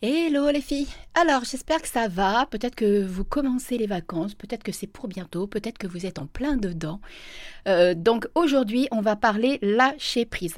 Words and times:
Hello 0.00 0.48
les 0.52 0.60
filles 0.60 0.86
Alors 1.20 1.42
j'espère 1.42 1.82
que 1.82 1.88
ça 1.88 2.06
va, 2.06 2.46
peut-être 2.48 2.76
que 2.76 3.04
vous 3.04 3.24
commencez 3.24 3.76
les 3.76 3.88
vacances, 3.88 4.36
peut-être 4.36 4.62
que 4.62 4.70
c'est 4.70 4.86
pour 4.86 5.08
bientôt, 5.08 5.48
peut-être 5.48 5.76
que 5.76 5.88
vous 5.88 6.06
êtes 6.06 6.20
en 6.20 6.26
plein 6.26 6.56
dedans. 6.56 7.00
Euh, 7.66 7.94
donc 7.94 8.28
aujourd'hui 8.36 8.86
on 8.92 9.00
va 9.00 9.16
parler 9.16 9.58
lâcher 9.60 10.24
prise. 10.26 10.54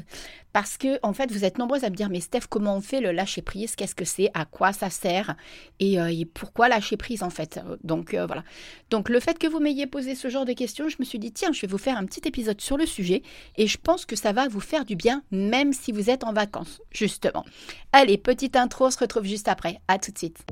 Parce 0.52 0.76
que 0.76 0.98
en 1.02 1.12
fait 1.14 1.32
vous 1.32 1.44
êtes 1.44 1.56
nombreuses 1.56 1.84
à 1.84 1.90
me 1.90 1.94
dire 1.94 2.10
mais 2.10 2.20
Steph 2.20 2.42
comment 2.50 2.76
on 2.76 2.80
fait 2.82 3.00
le 3.00 3.12
lâcher 3.12 3.40
prise 3.40 3.74
Qu'est-ce 3.74 3.94
que 3.94 4.04
c'est? 4.04 4.30
À 4.34 4.44
quoi 4.44 4.74
ça 4.74 4.90
sert? 4.90 5.35
Et, 5.78 5.99
euh, 5.99 6.12
pourquoi 6.35 6.69
lâcher 6.69 6.99
prise 6.99 7.22
en 7.22 7.31
fait? 7.31 7.58
Donc 7.83 8.13
euh, 8.13 8.27
voilà. 8.27 8.45
Donc 8.90 9.08
le 9.08 9.21
fait 9.21 9.38
que 9.38 9.47
vous 9.47 9.61
m'ayez 9.61 9.87
posé 9.87 10.15
ce 10.15 10.29
genre 10.29 10.45
de 10.45 10.53
questions, 10.53 10.90
je 10.90 10.97
me 10.99 11.04
suis 11.04 11.19
dit 11.19 11.33
tiens 11.33 11.53
je 11.53 11.63
vais 11.63 11.69
vous 11.69 11.79
faire 11.79 11.97
un 11.97 12.04
petit 12.04 12.29
épisode 12.29 12.61
sur 12.61 12.77
le 12.77 12.85
sujet 12.85 13.22
et 13.56 13.67
je 13.67 13.79
pense 13.79 14.04
que 14.04 14.17
ça 14.17 14.33
va 14.33 14.47
vous 14.49 14.61
faire 14.61 14.85
du 14.85 14.95
bien 14.95 15.22
même 15.31 15.72
si 15.72 15.90
vous 15.90 16.11
êtes 16.11 16.23
en 16.23 16.34
vacances 16.34 16.83
justement. 16.91 17.47
Allez 17.92 18.19
petite 18.19 18.56
intro, 18.56 18.87
on 18.87 18.91
se 18.91 18.98
retrouve 18.98 19.24
juste 19.24 19.48
après. 19.48 19.80
À 19.88 19.98
tout 19.98 20.12
de 20.12 20.19
suite. 20.19 20.49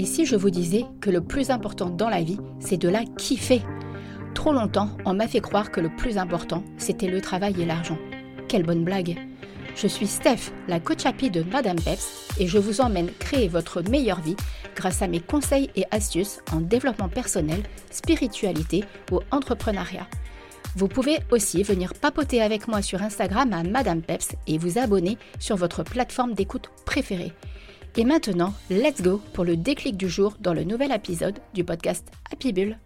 Et 0.00 0.06
si 0.06 0.24
je 0.24 0.34
vous 0.34 0.48
disais 0.48 0.86
que 1.02 1.10
le 1.10 1.20
plus 1.20 1.50
important 1.50 1.90
dans 1.90 2.08
la 2.08 2.22
vie, 2.22 2.38
c'est 2.58 2.78
de 2.78 2.88
la 2.88 3.04
kiffer? 3.04 3.60
Trop 4.34 4.54
longtemps, 4.54 4.88
on 5.04 5.12
m'a 5.12 5.28
fait 5.28 5.40
croire 5.40 5.70
que 5.70 5.80
le 5.80 5.94
plus 5.94 6.16
important, 6.16 6.64
c'était 6.78 7.06
le 7.06 7.20
travail 7.20 7.60
et 7.60 7.66
l'argent. 7.66 7.98
Quelle 8.48 8.62
bonne 8.62 8.82
blague 8.82 9.18
Je 9.76 9.86
suis 9.86 10.06
Steph, 10.06 10.52
la 10.68 10.80
coach 10.80 11.04
happy 11.04 11.30
de 11.30 11.42
Madame 11.42 11.78
Peps, 11.78 12.30
et 12.38 12.46
je 12.46 12.56
vous 12.56 12.80
emmène 12.80 13.10
créer 13.18 13.48
votre 13.48 13.82
meilleure 13.82 14.22
vie 14.22 14.36
grâce 14.74 15.02
à 15.02 15.06
mes 15.06 15.20
conseils 15.20 15.68
et 15.76 15.84
astuces 15.90 16.40
en 16.50 16.60
développement 16.60 17.10
personnel, 17.10 17.62
spiritualité 17.90 18.84
ou 19.12 19.20
entrepreneuriat. 19.30 20.06
Vous 20.76 20.88
pouvez 20.88 21.18
aussi 21.30 21.62
venir 21.62 21.94
papoter 21.94 22.42
avec 22.42 22.68
moi 22.68 22.82
sur 22.82 23.02
Instagram 23.02 23.52
à 23.52 23.62
Madame 23.62 24.02
Peps 24.02 24.36
et 24.46 24.58
vous 24.58 24.78
abonner 24.78 25.18
sur 25.38 25.56
votre 25.56 25.82
plateforme 25.82 26.34
d'écoute 26.34 26.70
préférée. 26.86 27.32
Et 27.96 28.04
maintenant, 28.04 28.54
let's 28.70 29.02
go 29.02 29.20
pour 29.32 29.44
le 29.44 29.56
déclic 29.56 29.96
du 29.96 30.08
jour 30.08 30.36
dans 30.40 30.54
le 30.54 30.64
nouvel 30.64 30.92
épisode 30.92 31.38
du 31.54 31.64
podcast 31.64 32.06
Happy 32.32 32.52
Bull. 32.52 32.78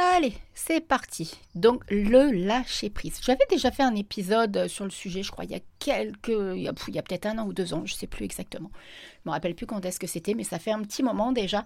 Allez, 0.00 0.34
c'est 0.54 0.78
parti. 0.78 1.34
Donc 1.56 1.82
le 1.90 2.30
lâcher 2.30 2.88
prise. 2.88 3.18
J'avais 3.20 3.44
déjà 3.50 3.72
fait 3.72 3.82
un 3.82 3.96
épisode 3.96 4.68
sur 4.68 4.84
le 4.84 4.92
sujet, 4.92 5.24
je 5.24 5.32
crois, 5.32 5.44
il 5.44 5.50
y 5.50 5.56
a 5.56 5.60
quelques, 5.80 6.28
il 6.28 6.62
y 6.62 6.68
a, 6.68 7.02
peut-être 7.02 7.26
un 7.26 7.38
an 7.38 7.46
ou 7.48 7.52
deux 7.52 7.74
ans, 7.74 7.82
je 7.84 7.94
ne 7.94 7.98
sais 7.98 8.06
plus 8.06 8.24
exactement. 8.24 8.70
Je 9.24 9.28
me 9.28 9.32
rappelle 9.32 9.56
plus 9.56 9.66
quand 9.66 9.84
est-ce 9.84 9.98
que 9.98 10.06
c'était, 10.06 10.34
mais 10.34 10.44
ça 10.44 10.60
fait 10.60 10.70
un 10.70 10.82
petit 10.82 11.02
moment 11.02 11.32
déjà. 11.32 11.64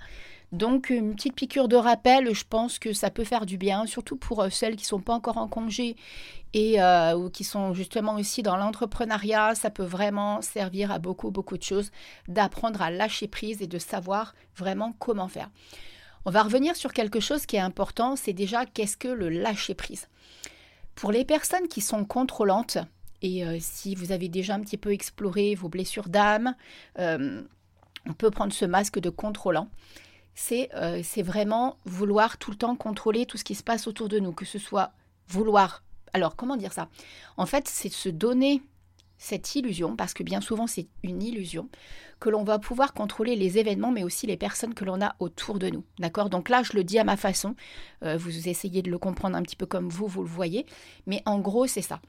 Donc 0.50 0.88
une 0.88 1.14
petite 1.14 1.34
piqûre 1.34 1.68
de 1.68 1.76
rappel, 1.76 2.34
je 2.34 2.44
pense 2.48 2.78
que 2.78 2.94
ça 2.94 3.10
peut 3.10 3.24
faire 3.24 3.44
du 3.44 3.58
bien, 3.58 3.84
surtout 3.84 4.16
pour 4.16 4.40
euh, 4.40 4.48
celles 4.48 4.76
qui 4.76 4.86
sont 4.86 5.00
pas 5.00 5.12
encore 5.12 5.36
en 5.36 5.46
congé 5.46 5.94
et 6.54 6.80
euh, 6.80 7.14
ou 7.14 7.28
qui 7.28 7.44
sont 7.44 7.74
justement 7.74 8.14
aussi 8.14 8.42
dans 8.42 8.56
l'entrepreneuriat. 8.56 9.54
Ça 9.56 9.68
peut 9.68 9.84
vraiment 9.84 10.40
servir 10.40 10.90
à 10.90 10.98
beaucoup 10.98 11.30
beaucoup 11.30 11.58
de 11.58 11.62
choses, 11.62 11.90
d'apprendre 12.28 12.80
à 12.80 12.90
lâcher 12.90 13.28
prise 13.28 13.60
et 13.60 13.66
de 13.66 13.78
savoir 13.78 14.34
vraiment 14.56 14.94
comment 14.98 15.28
faire. 15.28 15.50
On 16.24 16.30
va 16.30 16.42
revenir 16.42 16.76
sur 16.76 16.92
quelque 16.92 17.20
chose 17.20 17.46
qui 17.46 17.56
est 17.56 17.60
important, 17.60 18.14
c'est 18.16 18.32
déjà 18.32 18.64
qu'est-ce 18.64 18.96
que 18.96 19.08
le 19.08 19.28
lâcher-prise. 19.28 20.08
Pour 20.94 21.10
les 21.10 21.24
personnes 21.24 21.68
qui 21.68 21.80
sont 21.80 22.04
contrôlantes, 22.04 22.78
et 23.22 23.44
euh, 23.44 23.58
si 23.60 23.94
vous 23.94 24.12
avez 24.12 24.28
déjà 24.28 24.54
un 24.54 24.60
petit 24.60 24.76
peu 24.76 24.92
exploré 24.92 25.54
vos 25.54 25.68
blessures 25.68 26.08
d'âme, 26.08 26.54
euh, 26.98 27.42
on 28.06 28.12
peut 28.12 28.30
prendre 28.30 28.52
ce 28.52 28.64
masque 28.64 28.98
de 28.98 29.10
contrôlant. 29.10 29.68
Euh, 30.50 31.00
c'est 31.02 31.22
vraiment 31.22 31.76
vouloir 31.84 32.38
tout 32.38 32.50
le 32.50 32.56
temps 32.56 32.76
contrôler 32.76 33.26
tout 33.26 33.36
ce 33.36 33.44
qui 33.44 33.54
se 33.54 33.62
passe 33.62 33.86
autour 33.86 34.08
de 34.08 34.18
nous, 34.18 34.32
que 34.32 34.44
ce 34.44 34.58
soit 34.58 34.92
vouloir. 35.28 35.82
Alors, 36.12 36.36
comment 36.36 36.56
dire 36.56 36.72
ça? 36.72 36.88
En 37.36 37.46
fait, 37.46 37.68
c'est 37.68 37.88
se 37.88 38.08
donner 38.08 38.62
cette 39.22 39.54
illusion, 39.54 39.94
parce 39.94 40.14
que 40.14 40.24
bien 40.24 40.40
souvent 40.40 40.66
c'est 40.66 40.88
une 41.04 41.22
illusion, 41.22 41.68
que 42.18 42.28
l'on 42.28 42.42
va 42.42 42.58
pouvoir 42.58 42.92
contrôler 42.92 43.36
les 43.36 43.56
événements, 43.56 43.92
mais 43.92 44.02
aussi 44.02 44.26
les 44.26 44.36
personnes 44.36 44.74
que 44.74 44.84
l'on 44.84 45.00
a 45.00 45.14
autour 45.20 45.60
de 45.60 45.70
nous. 45.70 45.84
D'accord? 46.00 46.28
Donc 46.28 46.48
là, 46.48 46.62
je 46.62 46.72
le 46.72 46.82
dis 46.82 46.98
à 46.98 47.04
ma 47.04 47.16
façon, 47.16 47.54
euh, 48.04 48.16
vous 48.16 48.48
essayez 48.48 48.82
de 48.82 48.90
le 48.90 48.98
comprendre 48.98 49.36
un 49.36 49.42
petit 49.42 49.56
peu 49.56 49.66
comme 49.66 49.88
vous, 49.88 50.08
vous 50.08 50.22
le 50.22 50.28
voyez, 50.28 50.66
mais 51.06 51.22
en 51.24 51.38
gros, 51.38 51.68
c'est 51.68 51.82
ça. 51.82 52.00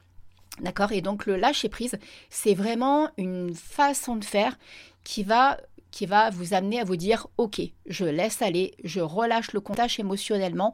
D'accord? 0.60 0.92
Et 0.92 1.02
donc 1.02 1.28
le 1.28 1.36
lâcher 1.36 1.70
prise, 1.70 1.98
c'est 2.30 2.56
vraiment 2.56 3.10
une 3.18 3.54
façon 3.54 4.16
de 4.16 4.26
faire 4.26 4.58
qui 5.04 5.24
va 5.24 5.58
qui 5.94 6.08
va 6.08 6.32
vous 6.32 6.56
amener 6.56 6.80
à 6.80 6.84
vous 6.84 6.96
dire 6.96 7.28
ok, 7.38 7.62
je 7.86 8.06
laisse 8.06 8.42
aller, 8.42 8.74
je 8.84 9.00
relâche 9.00 9.54
le 9.54 9.62
comptage 9.62 10.00
émotionnellement 10.00 10.74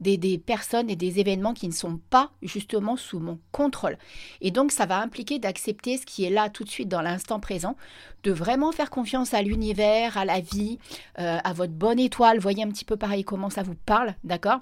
des, 0.00 0.18
des, 0.18 0.36
personnes 0.36 0.90
et 0.90 0.94
des 0.94 1.20
événements 1.20 1.54
qui 1.54 1.68
ne 1.68 1.72
sont 1.72 1.98
pas 2.10 2.32
justement 2.42 2.96
sous 2.96 3.18
mon 3.18 3.40
contrôle. 3.50 3.96
Et 4.42 4.50
donc 4.50 4.70
ça 4.70 4.84
va 4.84 5.00
impliquer 5.00 5.38
d'accepter 5.38 5.96
ce 5.96 6.04
qui 6.04 6.24
est 6.24 6.30
là 6.30 6.50
tout 6.50 6.64
de 6.64 6.68
suite 6.68 6.90
dans 6.90 7.00
l'instant 7.00 7.40
présent, 7.40 7.76
de 8.24 8.30
vraiment 8.30 8.70
faire 8.70 8.90
confiance 8.90 9.32
à 9.32 9.40
l'univers, 9.40 10.18
à 10.18 10.26
la 10.26 10.40
vie, 10.40 10.78
euh, 11.18 11.38
à 11.42 11.52
votre 11.54 11.72
bonne 11.72 11.98
étoile. 11.98 12.38
Voyez 12.38 12.62
un 12.62 12.68
petit 12.68 12.84
peu 12.84 12.98
pareil 12.98 13.24
comment 13.24 13.48
ça 13.48 13.62
vous 13.62 13.76
parle, 13.86 14.16
d'accord? 14.22 14.60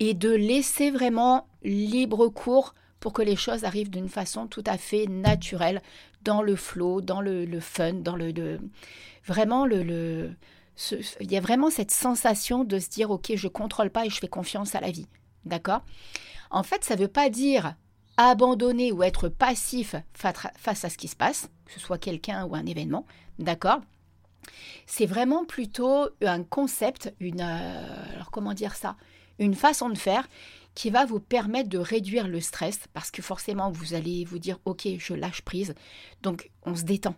Et 0.00 0.12
de 0.12 0.30
laisser 0.30 0.90
vraiment 0.90 1.46
libre 1.62 2.26
cours 2.26 2.74
pour 2.98 3.12
que 3.12 3.22
les 3.22 3.36
choses 3.36 3.62
arrivent 3.62 3.90
d'une 3.90 4.08
façon 4.08 4.48
tout 4.48 4.64
à 4.66 4.76
fait 4.76 5.06
naturelle, 5.06 5.82
dans 6.28 6.42
le 6.42 6.56
flow, 6.56 7.00
dans 7.00 7.22
le, 7.22 7.58
fun, 7.58 7.94
dans 7.94 8.14
le, 8.14 8.60
vraiment 9.24 9.64
le, 9.64 10.30
il 11.20 11.32
y 11.32 11.38
a 11.38 11.40
vraiment 11.40 11.70
cette 11.70 11.90
sensation 11.90 12.64
de 12.64 12.78
se 12.78 12.90
dire 12.90 13.10
ok 13.10 13.32
je 13.34 13.48
contrôle 13.48 13.88
pas 13.88 14.04
et 14.04 14.10
je 14.10 14.18
fais 14.18 14.28
confiance 14.28 14.74
à 14.74 14.80
la 14.80 14.90
vie, 14.90 15.06
d'accord? 15.46 15.80
En 16.50 16.62
fait, 16.62 16.84
ça 16.84 16.96
ne 16.96 17.00
veut 17.00 17.08
pas 17.08 17.30
dire 17.30 17.76
abandonner 18.18 18.92
ou 18.92 19.02
être 19.02 19.30
passif 19.30 19.96
face 20.12 20.84
à 20.84 20.90
ce 20.90 20.98
qui 20.98 21.08
se 21.08 21.16
passe, 21.16 21.48
que 21.64 21.72
ce 21.72 21.80
soit 21.80 21.96
quelqu'un 21.96 22.44
ou 22.44 22.54
un 22.54 22.66
événement, 22.66 23.06
d'accord? 23.38 23.80
C'est 24.84 25.06
vraiment 25.06 25.46
plutôt 25.46 26.08
un 26.22 26.44
concept, 26.44 27.14
une 27.20 27.40
euh, 27.40 28.14
alors 28.14 28.30
comment 28.30 28.52
dire 28.52 28.74
ça, 28.74 28.96
une 29.38 29.54
façon 29.54 29.88
de 29.88 29.98
faire 29.98 30.26
qui 30.74 30.90
va 30.90 31.04
vous 31.04 31.20
permettre 31.20 31.68
de 31.68 31.78
réduire 31.78 32.28
le 32.28 32.40
stress 32.40 32.80
parce 32.92 33.10
que 33.10 33.22
forcément 33.22 33.70
vous 33.70 33.94
allez 33.94 34.24
vous 34.24 34.38
dire 34.38 34.58
ok 34.64 34.88
je 34.98 35.14
lâche 35.14 35.42
prise. 35.42 35.74
Donc 36.22 36.50
on 36.64 36.76
se 36.76 36.82
détend 36.82 37.16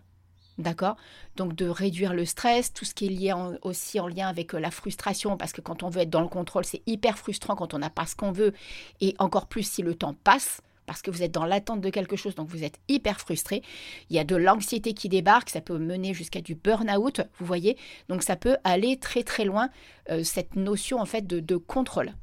D'accord? 0.57 0.97
Donc 1.37 1.55
de 1.55 1.67
réduire 1.67 2.13
le 2.13 2.25
stress, 2.25 2.73
tout 2.73 2.85
ce 2.85 2.93
qui 2.93 3.05
est 3.05 3.09
lié 3.09 3.33
aussi 3.61 3.99
en 3.99 4.07
lien 4.07 4.27
avec 4.27 4.53
euh, 4.53 4.59
la 4.59 4.69
frustration, 4.69 5.37
parce 5.37 5.53
que 5.53 5.61
quand 5.61 5.81
on 5.81 5.89
veut 5.89 6.01
être 6.01 6.09
dans 6.09 6.21
le 6.21 6.27
contrôle, 6.27 6.65
c'est 6.65 6.83
hyper 6.85 7.17
frustrant 7.17 7.55
quand 7.55 7.73
on 7.73 7.79
n'a 7.79 7.89
pas 7.89 8.05
ce 8.05 8.15
qu'on 8.15 8.31
veut, 8.31 8.53
et 8.99 9.15
encore 9.17 9.47
plus 9.47 9.63
si 9.63 9.81
le 9.81 9.95
temps 9.95 10.13
passe, 10.13 10.61
parce 10.85 11.01
que 11.01 11.11
vous 11.11 11.23
êtes 11.23 11.31
dans 11.31 11.45
l'attente 11.45 11.81
de 11.81 11.89
quelque 11.89 12.15
chose, 12.15 12.35
donc 12.35 12.49
vous 12.49 12.63
êtes 12.63 12.79
hyper 12.87 13.19
frustré. 13.19 13.61
Il 14.09 14.15
y 14.15 14.19
a 14.19 14.23
de 14.23 14.35
l'anxiété 14.35 14.93
qui 14.93 15.09
débarque, 15.09 15.49
ça 15.49 15.61
peut 15.61 15.77
mener 15.77 16.13
jusqu'à 16.13 16.41
du 16.41 16.55
burn-out, 16.55 17.21
vous 17.39 17.45
voyez. 17.45 17.77
Donc 18.09 18.23
ça 18.23 18.35
peut 18.35 18.57
aller 18.63 18.97
très 18.97 19.23
très 19.23 19.45
loin, 19.45 19.69
euh, 20.09 20.23
cette 20.23 20.55
notion 20.55 20.99
en 20.99 21.05
fait 21.05 21.25
de, 21.27 21.39
de 21.39 21.55
contrôle. 21.55 22.13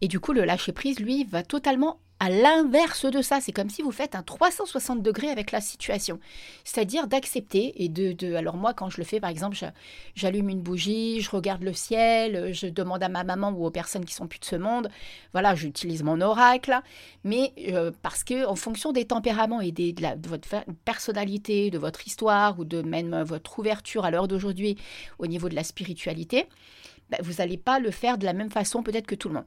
Et 0.00 0.08
du 0.08 0.20
coup, 0.20 0.32
le 0.32 0.44
lâcher-prise, 0.44 1.00
lui, 1.00 1.24
va 1.24 1.42
totalement 1.42 1.98
à 2.24 2.30
l'inverse 2.30 3.04
de 3.04 3.20
ça. 3.20 3.40
C'est 3.42 3.52
comme 3.52 3.68
si 3.68 3.82
vous 3.82 3.90
faites 3.90 4.14
un 4.14 4.22
360 4.22 5.02
degrés 5.02 5.28
avec 5.28 5.52
la 5.52 5.60
situation. 5.60 6.18
C'est-à-dire 6.64 7.06
d'accepter 7.06 7.84
et 7.84 7.90
de, 7.90 8.34
Alors 8.34 8.56
moi, 8.56 8.72
quand 8.72 8.88
je 8.88 8.96
le 8.96 9.04
fais, 9.04 9.20
par 9.20 9.28
exemple, 9.28 9.56
j'allume 10.14 10.48
une 10.48 10.62
bougie, 10.62 11.20
je 11.20 11.30
regarde 11.30 11.62
le 11.62 11.74
ciel, 11.74 12.54
je 12.54 12.66
demande 12.66 13.02
à 13.02 13.10
ma 13.10 13.24
maman 13.24 13.50
ou 13.50 13.66
aux 13.66 13.70
personnes 13.70 14.06
qui 14.06 14.14
sont 14.14 14.26
plus 14.26 14.38
de 14.38 14.46
ce 14.46 14.56
monde. 14.56 14.88
Voilà, 15.32 15.54
j'utilise 15.54 16.02
mon 16.02 16.22
oracle. 16.22 16.80
Mais 17.24 17.52
euh, 17.68 17.92
parce 18.00 18.24
que 18.24 18.46
en 18.46 18.56
fonction 18.56 18.92
des 18.92 19.04
tempéraments 19.04 19.60
et 19.60 19.70
des, 19.70 19.92
de, 19.92 20.28
votre 20.28 20.48
personnalité, 20.86 21.70
de 21.70 21.78
votre 21.78 22.06
histoire 22.06 22.58
ou 22.58 22.64
de 22.64 22.80
même 22.80 23.22
votre 23.22 23.58
ouverture 23.58 24.06
à 24.06 24.10
l'heure 24.10 24.28
d'aujourd'hui 24.28 24.78
au 25.18 25.26
niveau 25.26 25.50
de 25.50 25.54
la 25.54 25.62
spiritualité, 25.62 26.46
ben, 27.10 27.18
vous 27.22 27.34
n'allez 27.34 27.58
pas 27.58 27.80
le 27.80 27.90
faire 27.90 28.16
de 28.16 28.24
la 28.24 28.32
même 28.32 28.50
façon 28.50 28.82
peut-être 28.82 29.06
que 29.06 29.14
tout 29.14 29.28
le 29.28 29.34
monde 29.34 29.44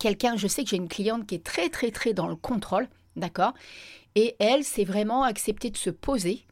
quelqu'un, 0.00 0.36
je 0.36 0.48
sais 0.48 0.64
que 0.64 0.70
j'ai 0.70 0.76
une 0.76 0.88
cliente 0.88 1.26
qui 1.26 1.36
est 1.36 1.44
très 1.44 1.68
très 1.68 1.92
très 1.92 2.12
dans 2.12 2.26
le 2.26 2.34
contrôle, 2.34 2.88
d'accord? 3.14 3.54
Et 4.16 4.34
elle, 4.40 4.64
c'est 4.64 4.84
vraiment 4.84 5.22
accepter 5.22 5.70
de 5.70 5.76
se 5.76 5.90
poser. 5.90 6.44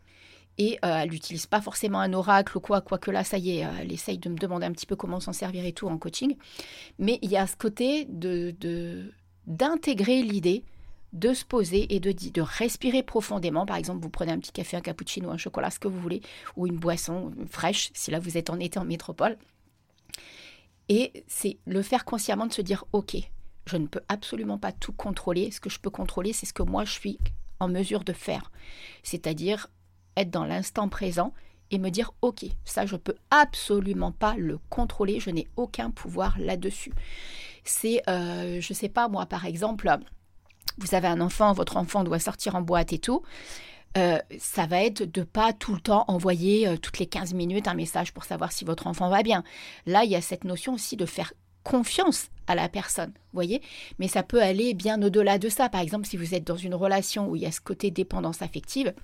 Et 0.58 0.78
euh, 0.84 0.98
elle 1.02 1.10
n'utilise 1.10 1.46
pas 1.46 1.60
forcément 1.60 2.00
un 2.00 2.12
oracle 2.12 2.58
ou 2.58 2.60
quoi, 2.60 2.80
quoique 2.80 3.12
là, 3.12 3.22
ça 3.22 3.38
y 3.38 3.58
est, 3.58 3.64
euh, 3.64 3.70
elle 3.80 3.92
essaye 3.92 4.18
de 4.18 4.28
me 4.28 4.36
demander 4.36 4.66
un 4.66 4.72
petit 4.72 4.86
peu 4.86 4.96
comment 4.96 5.20
s'en 5.20 5.32
servir 5.32 5.64
et 5.64 5.72
tout 5.72 5.86
en 5.88 5.98
coaching. 5.98 6.36
Mais 6.98 7.18
il 7.22 7.30
y 7.30 7.36
a 7.36 7.46
ce 7.46 7.56
côté 7.56 8.06
de 8.06 8.54
d'intégrer 9.46 10.22
l'idée 10.22 10.64
de 11.14 11.32
se 11.32 11.44
poser 11.44 11.94
et 11.94 12.00
de, 12.00 12.12
de 12.12 12.40
respirer 12.42 13.02
profondément. 13.02 13.64
Par 13.64 13.76
exemple, 13.76 14.02
vous 14.02 14.10
prenez 14.10 14.32
un 14.32 14.38
petit 14.38 14.52
café, 14.52 14.76
un 14.76 14.82
cappuccino, 14.82 15.30
un 15.30 15.38
chocolat, 15.38 15.70
ce 15.70 15.78
que 15.78 15.88
vous 15.88 16.00
voulez, 16.00 16.20
ou 16.56 16.66
une 16.66 16.76
boisson 16.76 17.32
fraîche, 17.48 17.90
si 17.94 18.10
là 18.10 18.18
vous 18.18 18.36
êtes 18.36 18.50
en 18.50 18.58
été 18.58 18.78
en 18.78 18.84
métropole. 18.84 19.38
Et 20.88 21.24
c'est 21.26 21.58
le 21.66 21.82
faire 21.82 22.04
consciemment 22.04 22.46
de 22.46 22.52
se 22.52 22.62
dire, 22.62 22.84
OK, 22.92 23.16
je 23.68 23.76
ne 23.76 23.86
peux 23.86 24.02
absolument 24.08 24.58
pas 24.58 24.72
tout 24.72 24.92
contrôler. 24.92 25.50
Ce 25.50 25.60
que 25.60 25.70
je 25.70 25.78
peux 25.78 25.90
contrôler, 25.90 26.32
c'est 26.32 26.46
ce 26.46 26.52
que 26.52 26.62
moi 26.62 26.84
je 26.84 26.92
suis 26.92 27.18
en 27.60 27.68
mesure 27.68 28.04
de 28.04 28.12
faire. 28.12 28.50
C'est-à-dire 29.02 29.68
être 30.16 30.30
dans 30.30 30.44
l'instant 30.44 30.88
présent 30.88 31.32
et 31.70 31.78
me 31.78 31.90
dire 31.90 32.12
OK, 32.22 32.44
ça 32.64 32.86
je 32.86 32.96
peux 32.96 33.14
absolument 33.30 34.12
pas 34.12 34.34
le 34.36 34.58
contrôler, 34.70 35.20
je 35.20 35.30
n'ai 35.30 35.46
aucun 35.56 35.90
pouvoir 35.90 36.38
là-dessus. 36.38 36.92
C'est, 37.64 38.02
euh, 38.08 38.60
je 38.60 38.72
sais 38.72 38.88
pas 38.88 39.08
moi, 39.08 39.26
par 39.26 39.44
exemple, 39.44 39.94
vous 40.78 40.94
avez 40.94 41.08
un 41.08 41.20
enfant, 41.20 41.52
votre 41.52 41.76
enfant 41.76 42.04
doit 42.04 42.18
sortir 42.18 42.54
en 42.54 42.62
boîte 42.62 42.92
et 42.92 42.98
tout. 42.98 43.22
Euh, 43.96 44.18
ça 44.38 44.66
va 44.66 44.82
être 44.82 45.02
de 45.02 45.22
pas 45.22 45.52
tout 45.52 45.74
le 45.74 45.80
temps 45.80 46.04
envoyer 46.08 46.68
euh, 46.68 46.76
toutes 46.76 46.98
les 46.98 47.06
15 47.06 47.32
minutes 47.34 47.68
un 47.68 47.74
message 47.74 48.12
pour 48.12 48.24
savoir 48.24 48.52
si 48.52 48.64
votre 48.64 48.86
enfant 48.86 49.08
va 49.08 49.22
bien. 49.22 49.42
Là, 49.86 50.04
il 50.04 50.10
y 50.10 50.16
a 50.16 50.20
cette 50.20 50.44
notion 50.44 50.74
aussi 50.74 50.96
de 50.96 51.06
faire 51.06 51.32
confiance 51.68 52.30
à 52.46 52.54
la 52.54 52.70
personne, 52.70 53.12
voyez 53.34 53.60
Mais 53.98 54.08
ça 54.08 54.22
peut 54.22 54.42
aller 54.42 54.72
bien 54.72 55.02
au-delà 55.02 55.36
de 55.36 55.50
ça. 55.50 55.68
Par 55.68 55.82
exemple, 55.82 56.06
si 56.06 56.16
vous 56.16 56.34
êtes 56.34 56.46
dans 56.46 56.56
une 56.56 56.74
relation 56.74 57.28
où 57.28 57.36
il 57.36 57.42
y 57.42 57.46
a 57.46 57.52
ce 57.52 57.60
côté 57.60 57.90
dépendance 57.90 58.40
affective, 58.40 58.94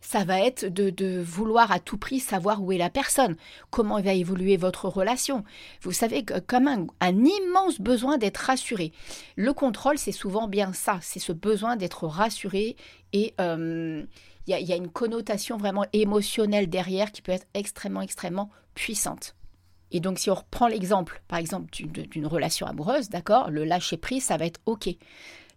ça 0.00 0.24
va 0.24 0.40
être 0.40 0.66
de, 0.66 1.20
vouloir 1.22 1.70
à 1.70 1.80
tout 1.80 1.98
prix 1.98 2.20
savoir 2.20 2.62
où 2.62 2.72
est 2.72 2.78
la 2.78 2.88
personne, 2.88 3.36
comment 3.70 4.00
va 4.00 4.14
évoluer 4.14 4.56
votre 4.56 4.88
relation. 4.88 5.44
Vous 5.82 5.92
savez, 5.92 6.24
comme 6.24 6.66
un, 6.68 7.24
immense 7.24 7.78
besoin 7.78 8.16
d'être 8.16 8.38
rassuré. 8.38 8.92
Le 9.36 9.52
contrôle, 9.52 9.98
c'est 9.98 10.12
souvent 10.12 10.48
bien 10.48 10.72
ça, 10.72 10.98
c'est 11.02 11.20
ce 11.20 11.32
besoin 11.32 11.76
d'être 11.76 12.06
rassuré 12.06 12.76
et 13.12 13.34
euh, 13.38 14.02
il 14.46 14.58
y, 14.58 14.72
a 14.72 14.76
une 14.76 14.90
connotation 14.90 15.56
vraiment 15.58 15.86
émotionnelle 15.92 16.68
derrière 16.68 17.12
qui 17.12 17.22
peut 17.22 17.32
être 17.32 17.46
extrêmement, 17.54 18.02
extrêmement 18.02 18.50
puissante. 18.74 19.34
Et 19.94 20.00
donc, 20.00 20.18
si 20.18 20.28
on 20.28 20.34
reprend 20.34 20.66
l'exemple, 20.66 21.22
par 21.28 21.38
exemple, 21.38 21.70
d'une 21.70 22.26
relation 22.26 22.66
amoureuse, 22.66 23.10
d'accord, 23.10 23.48
le 23.48 23.64
lâcher 23.64 23.96
prise, 23.96 24.24
ça 24.24 24.36
va 24.36 24.44
être 24.44 24.60
OK. 24.66 24.88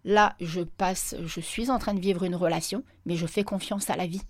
Là, 0.04 0.36
je 0.40 0.60
passe, 0.60 1.16
je 1.26 1.40
suis 1.40 1.70
en 1.70 1.80
train 1.80 1.92
de 1.92 2.00
vivre 2.00 2.22
une 2.22 2.36
relation, 2.36 2.84
mais 3.04 3.16
je 3.16 3.26
fais 3.26 3.42
confiance 3.42 3.90
à 3.90 3.96
la 3.96 4.06
vie. 4.06 4.22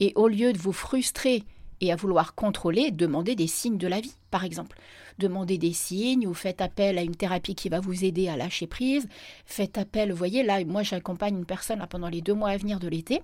Et 0.00 0.14
au 0.16 0.28
lieu 0.28 0.54
de 0.54 0.58
vous 0.58 0.72
frustrer 0.72 1.44
et 1.82 1.92
à 1.92 1.96
vouloir 1.96 2.34
contrôler, 2.34 2.90
demandez 2.90 3.34
des 3.34 3.46
signes 3.46 3.76
de 3.76 3.86
la 3.86 4.00
vie, 4.00 4.14
par 4.30 4.44
exemple. 4.44 4.78
Demandez 5.18 5.58
des 5.58 5.74
signes 5.74 6.26
ou 6.26 6.32
faites 6.32 6.62
appel 6.62 6.96
à 6.96 7.02
une 7.02 7.14
thérapie 7.14 7.54
qui 7.54 7.68
va 7.68 7.80
vous 7.80 8.02
aider 8.02 8.28
à 8.28 8.38
lâcher 8.38 8.66
prise. 8.66 9.08
Faites 9.44 9.76
appel, 9.76 10.10
vous 10.10 10.16
voyez, 10.16 10.42
là, 10.42 10.64
moi 10.64 10.82
j'accompagne 10.82 11.36
une 11.36 11.44
personne 11.44 11.86
pendant 11.90 12.08
les 12.08 12.22
deux 12.22 12.34
mois 12.34 12.48
à 12.48 12.56
venir 12.56 12.80
de 12.80 12.88
l'été 12.88 13.20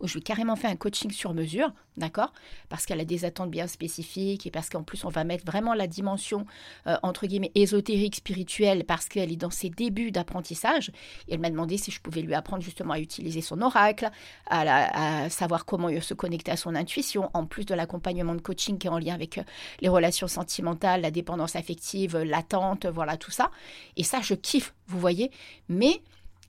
où 0.00 0.08
je 0.08 0.14
vais 0.14 0.20
carrément 0.20 0.56
faire 0.56 0.70
un 0.70 0.76
coaching 0.76 1.10
sur 1.10 1.34
mesure, 1.34 1.72
d'accord? 1.96 2.32
Parce 2.68 2.86
qu'elle 2.86 3.00
a 3.00 3.04
des 3.04 3.24
attentes 3.24 3.50
bien 3.50 3.66
spécifiques 3.66 4.46
et 4.46 4.50
parce 4.50 4.68
qu'en 4.68 4.82
plus 4.82 5.04
on 5.04 5.08
va 5.08 5.24
mettre 5.24 5.44
vraiment 5.44 5.74
la 5.74 5.86
dimension 5.86 6.46
euh, 6.86 6.96
entre 7.02 7.26
guillemets 7.26 7.52
ésotérique, 7.54 8.16
spirituelle, 8.16 8.84
parce 8.84 9.08
qu'elle 9.08 9.32
est 9.32 9.36
dans 9.36 9.50
ses 9.50 9.70
débuts 9.70 10.10
d'apprentissage. 10.10 10.90
Et 11.28 11.34
elle 11.34 11.40
m'a 11.40 11.50
demandé 11.50 11.76
si 11.78 11.90
je 11.90 12.00
pouvais 12.00 12.22
lui 12.22 12.34
apprendre 12.34 12.62
justement 12.62 12.94
à 12.94 13.00
utiliser 13.00 13.40
son 13.40 13.60
oracle, 13.62 14.10
à, 14.46 15.28
savoir 15.30 15.64
comment 15.64 15.88
se 16.00 16.14
connecter 16.14 16.50
à 16.50 16.56
son 16.56 16.74
intuition, 16.74 17.30
en 17.34 17.46
plus 17.46 17.64
de 17.64 17.74
l'accompagnement 17.74 18.34
de 18.34 18.40
coaching 18.40 18.78
qui 18.78 18.86
est 18.86 18.90
en 18.90 18.98
lien 18.98 19.14
avec 19.14 19.38
euh, 19.38 19.42
les 19.80 19.88
relations 19.88 20.28
sentimentales, 20.28 21.00
la 21.00 21.10
dépendance 21.10 21.56
affective, 21.56 22.16
l'attente, 22.18 22.86
voilà 22.86 23.16
tout 23.16 23.30
ça. 23.30 23.50
Et 23.96 24.04
ça, 24.04 24.20
je 24.20 24.34
kiffe, 24.34 24.74
vous 24.86 24.98
voyez? 24.98 25.30
Mais 25.68 26.02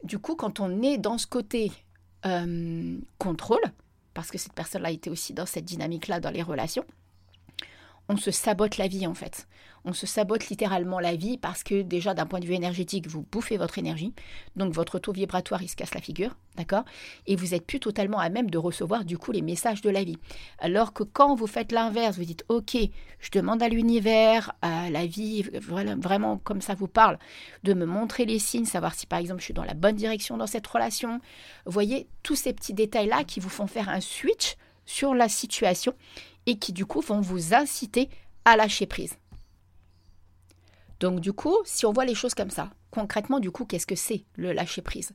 du 0.04 0.20
coup, 0.20 0.36
quand 0.36 0.60
on 0.60 0.82
est 0.82 0.98
dans 0.98 1.18
ce 1.18 1.28
côté 1.28 1.72
euh, 2.26 2.98
contrôle, 3.18 3.62
parce 4.14 4.32
que 4.32 4.38
cette 4.38 4.54
personne-là 4.54 4.92
était 4.92 5.10
aussi 5.10 5.34
dans 5.34 5.46
cette 5.46 5.66
dynamique-là 5.66 6.20
dans 6.20 6.32
les 6.32 6.44
relations, 6.44 6.86
on 8.10 8.18
se 8.18 8.32
sabote 8.32 8.78
la 8.78 8.88
vie 8.88 9.08
en 9.08 9.14
fait 9.14 9.48
on 9.86 9.94
se 9.94 10.06
sabote 10.06 10.50
littéralement 10.50 11.00
la 11.00 11.16
vie 11.16 11.38
parce 11.38 11.64
que 11.64 11.82
déjà 11.82 12.14
d'un 12.14 12.26
point 12.26 12.40
de 12.40 12.46
vue 12.46 12.54
énergétique, 12.54 13.08
vous 13.08 13.26
bouffez 13.32 13.58
votre 13.58 13.78
énergie, 13.78 14.14
donc 14.56 14.74
votre 14.74 15.00
taux 15.00 15.12
vibratoire 15.12 15.62
il 15.62 15.70
se 15.70 15.76
casse 15.76 15.94
la 15.94 16.02
figure, 16.02 16.36
d'accord? 16.56 16.84
Et 17.28 17.36
vous 17.36 17.54
êtes 17.54 17.66
plus 17.66 17.80
totalement 17.80 18.20
à 18.20 18.30
même 18.30 18.50
de 18.50 18.58
recevoir 18.58 19.06
du 19.06 19.18
coup 19.18 19.32
les 19.32 19.42
messages 19.42 19.82
de 19.82 19.90
la 19.90 20.04
vie. 20.04 20.18
Alors 20.60 20.94
que 20.94 21.04
quand 21.04 21.36
vous 21.36 21.48
faites 21.48 21.72
l'inverse, 21.72 22.18
vous 22.18 22.26
dites 22.26 22.46
ok, 22.50 22.78
je 23.20 23.32
demande 23.32 23.64
à 23.64 23.70
l'univers, 23.70 24.54
à 24.62 24.90
la 24.90 25.06
vie, 25.06 25.44
vraiment 25.44 26.38
comme 26.38 26.62
ça 26.62 26.76
vous 26.76 26.88
parle, 26.88 27.18
de 27.64 27.74
me 27.74 27.86
montrer 27.86 28.26
les 28.26 28.40
signes, 28.40 28.66
savoir 28.66 28.94
si 28.94 29.06
par 29.06 29.20
exemple 29.20 29.40
je 29.40 29.46
suis 29.46 29.54
dans 29.54 29.64
la 29.64 29.74
bonne 29.74 29.96
direction 29.96 30.38
dans 30.38 30.48
cette 30.48 30.68
relation. 30.68 31.22
Voyez 31.66 32.08
tous 32.24 32.36
ces 32.36 32.54
petits 32.54 32.74
détails 32.74 33.08
là 33.08 33.24
qui 33.24 33.40
vous 33.40 33.50
font 33.50 33.68
faire 33.68 33.90
un 33.90 34.02
switch 34.02 34.56
sur 34.86 35.14
la 35.14 35.30
situation 35.30 35.94
et 36.50 36.58
qui 36.58 36.74
du 36.74 36.86
coup 36.86 37.02
vont 37.02 37.22
vous 37.22 37.54
inciter 37.54 38.10
à 38.44 38.58
lâcher 38.58 38.88
prise. 38.88 39.16
Donc 41.00 41.20
du 41.20 41.32
coup, 41.32 41.56
si 41.64 41.86
on 41.86 41.94
voit 41.94 42.06
les 42.06 42.16
choses 42.16 42.34
comme 42.34 42.50
ça, 42.50 42.72
concrètement, 42.92 43.40
du 43.40 43.52
coup, 43.52 43.66
qu'est-ce 43.66 43.86
que 43.86 43.96
c'est 43.96 44.24
le 44.36 44.52
lâcher-prise 44.52 45.14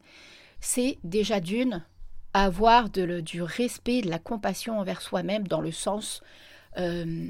C'est 0.61 0.99
déjà 1.03 1.41
d'une, 1.41 1.85
avoir 2.33 2.89
du 2.89 3.43
respect, 3.43 4.01
de 4.01 4.09
la 4.09 4.19
compassion 4.19 4.79
envers 4.79 5.03
soi-même 5.03 5.47
dans 5.47 5.61
le 5.61 5.73
sens... 5.73 6.23
Euh, 6.77 7.29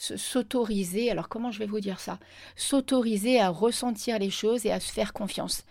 s'autoriser, 0.00 1.10
alors 1.10 1.28
comment 1.28 1.50
je 1.50 1.58
vais 1.58 1.66
vous 1.66 1.80
dire 1.80 1.98
ça? 1.98 2.20
S'autoriser 2.54 3.40
à 3.40 3.48
ressentir 3.48 4.20
les 4.20 4.30
choses 4.30 4.64
et 4.64 4.70
à 4.70 4.78
se 4.78 4.92
faire 4.92 5.12
confiance. 5.12 5.64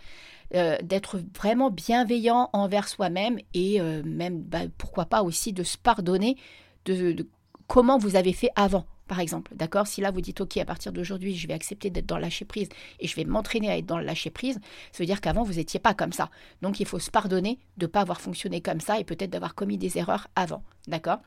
Euh, 0.54 0.76
d'être 0.82 1.18
vraiment 1.34 1.70
bienveillant 1.70 2.50
envers 2.52 2.88
soi-même 2.88 3.38
et 3.54 3.80
euh, 3.80 4.02
même, 4.04 4.42
bah, 4.42 4.60
pourquoi 4.76 5.06
pas 5.06 5.22
aussi 5.22 5.54
de 5.54 5.62
se 5.62 5.78
pardonner 5.78 6.36
de 6.84 7.26
comment 7.68 7.98
vous 7.98 8.16
avez 8.16 8.32
fait 8.32 8.50
avant 8.56 8.86
par 9.08 9.20
exemple. 9.20 9.52
D'accord? 9.54 9.86
Si 9.86 10.00
là 10.00 10.10
vous 10.10 10.20
dites, 10.20 10.40
OK, 10.40 10.58
à 10.58 10.64
partir 10.64 10.92
d'aujourd'hui, 10.92 11.34
je 11.34 11.48
vais 11.48 11.54
accepter 11.54 11.90
d'être 11.90 12.06
dans 12.06 12.16
le 12.16 12.22
lâcher 12.22 12.44
prise 12.44 12.68
et 13.00 13.08
je 13.08 13.16
vais 13.16 13.24
m'entraîner 13.24 13.70
à 13.70 13.78
être 13.78 13.86
dans 13.86 13.98
le 13.98 14.04
lâcher 14.04 14.30
prise, 14.30 14.60
ça 14.92 14.98
veut 14.98 15.06
dire 15.06 15.20
qu'avant, 15.20 15.42
vous 15.42 15.54
n'étiez 15.54 15.80
pas 15.80 15.94
comme 15.94 16.12
ça. 16.12 16.30
Donc 16.62 16.78
il 16.78 16.86
faut 16.86 16.98
se 16.98 17.10
pardonner 17.10 17.58
de 17.78 17.86
ne 17.86 17.90
pas 17.90 18.02
avoir 18.02 18.20
fonctionné 18.20 18.60
comme 18.60 18.80
ça 18.80 19.00
et 19.00 19.04
peut-être 19.04 19.30
d'avoir 19.30 19.54
commis 19.54 19.78
des 19.78 19.98
erreurs 19.98 20.28
avant. 20.36 20.62
D'accord? 20.86 21.20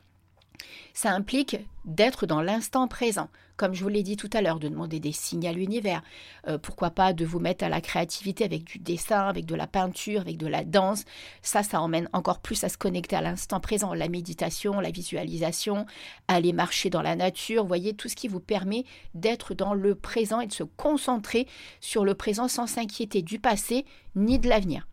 Ça 0.94 1.10
implique 1.12 1.56
d'être 1.84 2.26
dans 2.26 2.40
l'instant 2.40 2.86
présent, 2.86 3.28
comme 3.56 3.74
je 3.74 3.82
vous 3.82 3.88
l'ai 3.88 4.02
dit 4.02 4.16
tout 4.16 4.30
à 4.32 4.40
l'heure, 4.40 4.58
de 4.58 4.68
demander 4.68 5.00
des 5.00 5.12
signes 5.12 5.46
à 5.46 5.52
l'univers. 5.52 6.02
Euh, 6.48 6.58
pourquoi 6.58 6.90
pas 6.90 7.12
de 7.12 7.24
vous 7.24 7.38
mettre 7.38 7.64
à 7.64 7.68
la 7.68 7.80
créativité 7.80 8.44
avec 8.44 8.64
du 8.64 8.78
dessin, 8.78 9.28
avec 9.28 9.46
de 9.46 9.54
la 9.54 9.66
peinture, 9.66 10.20
avec 10.20 10.36
de 10.36 10.46
la 10.46 10.64
danse. 10.64 11.04
Ça, 11.42 11.62
ça 11.62 11.80
emmène 11.80 12.08
encore 12.12 12.40
plus 12.40 12.64
à 12.64 12.68
se 12.68 12.78
connecter 12.78 13.16
à 13.16 13.20
l'instant 13.20 13.60
présent. 13.60 13.94
La 13.94 14.08
méditation, 14.08 14.80
la 14.80 14.90
visualisation, 14.90 15.86
aller 16.28 16.52
marcher 16.52 16.90
dans 16.90 17.02
la 17.02 17.16
nature, 17.16 17.64
voyez, 17.64 17.94
tout 17.94 18.08
ce 18.08 18.16
qui 18.16 18.28
vous 18.28 18.40
permet 18.40 18.84
d'être 19.14 19.54
dans 19.54 19.74
le 19.74 19.94
présent 19.94 20.40
et 20.40 20.46
de 20.46 20.52
se 20.52 20.64
concentrer 20.64 21.46
sur 21.80 22.04
le 22.04 22.14
présent 22.14 22.48
sans 22.48 22.66
s'inquiéter 22.66 23.22
du 23.22 23.38
passé 23.38 23.84
ni 24.14 24.38
de 24.38 24.48
l'avenir. 24.48 24.86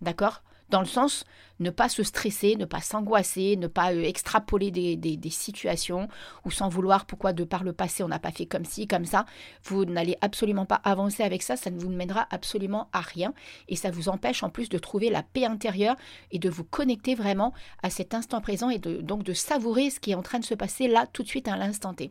D'accord? 0.00 0.42
Dans 0.72 0.80
le 0.80 0.86
sens 0.86 1.24
ne 1.60 1.70
pas 1.70 1.88
se 1.88 2.02
stresser, 2.02 2.56
ne 2.56 2.64
pas 2.64 2.80
s'angoisser, 2.80 3.56
ne 3.56 3.66
pas 3.66 3.92
euh, 3.92 4.02
extrapoler 4.02 4.70
des, 4.70 5.30
situations 5.30 6.08
ou 6.44 6.50
sans 6.50 6.68
vouloir 6.68 7.04
pourquoi 7.04 7.32
de 7.32 7.44
par 7.44 7.62
le 7.62 7.72
passé 7.72 8.02
on 8.02 8.08
n'a 8.08 8.18
pas 8.18 8.32
fait 8.32 8.46
comme 8.46 8.64
ci, 8.64 8.88
comme 8.88 9.04
ça. 9.04 9.26
Vous 9.64 9.84
n'allez 9.84 10.16
absolument 10.22 10.66
pas 10.66 10.80
avancer 10.82 11.22
avec 11.22 11.42
ça, 11.42 11.56
ça 11.56 11.70
ne 11.70 11.78
vous 11.78 11.90
mènera 11.90 12.26
absolument 12.30 12.88
à 12.92 13.00
rien 13.00 13.34
et 13.68 13.76
ça 13.76 13.90
vous 13.90 14.08
empêche 14.08 14.42
en 14.42 14.48
plus 14.48 14.70
de 14.70 14.78
trouver 14.78 15.10
la 15.10 15.22
paix 15.22 15.44
intérieure 15.44 15.96
et 16.32 16.38
de 16.38 16.48
vous 16.48 16.64
connecter 16.64 17.14
vraiment 17.14 17.52
à 17.82 17.90
cet 17.90 18.14
instant 18.14 18.40
présent 18.40 18.70
et 18.70 18.78
donc 18.78 19.22
de 19.22 19.34
savourer 19.34 19.90
ce 19.90 20.00
qui 20.00 20.12
est 20.12 20.16
en 20.16 20.22
train 20.22 20.40
de 20.40 20.44
se 20.44 20.54
passer 20.54 20.88
là 20.88 21.06
tout 21.12 21.22
de 21.22 21.28
suite 21.28 21.48
à 21.48 21.56
l'instant 21.56 21.92
T. 21.92 22.10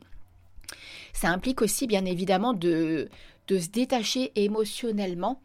Ça 1.14 1.30
implique 1.30 1.62
aussi 1.62 1.88
bien 1.88 2.06
évidemment 2.06 2.54
de, 2.54 3.10
de 3.48 3.60
se 3.60 3.70
détacher 3.70 4.32
émotionnellement 4.36 5.42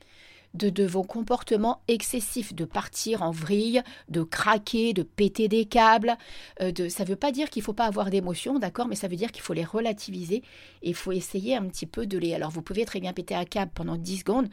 de, 0.57 0.87
vos 0.87 1.03
comportements 1.03 1.83
excessifs, 1.89 2.55
de 2.55 2.65
partir 2.65 3.23
en 3.23 3.31
vrille, 3.31 3.83
de 4.09 4.23
craquer, 4.23 4.93
de 4.93 5.03
péter 5.03 5.49
des 5.49 5.67
câbles. 5.67 6.17
Euh, 6.61 6.73
de, 6.73 6.89
ça 6.89 7.05
ne 7.05 7.09
veut 7.09 7.17
pas 7.17 7.33
dire 7.33 7.51
qu'il 7.51 7.61
ne 7.61 7.65
faut 7.65 7.73
pas 7.73 7.87
avoir 7.87 8.11
d'émotions, 8.11 8.59
d'accord, 8.59 8.89
mais 8.89 8.97
ça 8.97 9.09
veut 9.09 9.17
dire 9.17 9.33
qu'il 9.33 9.43
faut 9.43 9.53
les 9.53 9.65
relativiser 9.65 10.43
et 10.83 10.91
il 10.91 10.95
faut 10.95 11.13
essayer 11.13 11.57
un 11.57 11.67
petit 11.67 11.87
peu 11.87 12.07
de 12.07 12.19
les... 12.19 12.35
Alors 12.35 12.51
vous 12.51 12.63
pouvez 12.63 12.85
très 12.85 13.01
bien 13.01 13.13
péter 13.13 13.35
un 13.35 13.45
câble 13.45 13.73
pendant 13.75 13.97
10 13.97 14.19
secondes, 14.19 14.49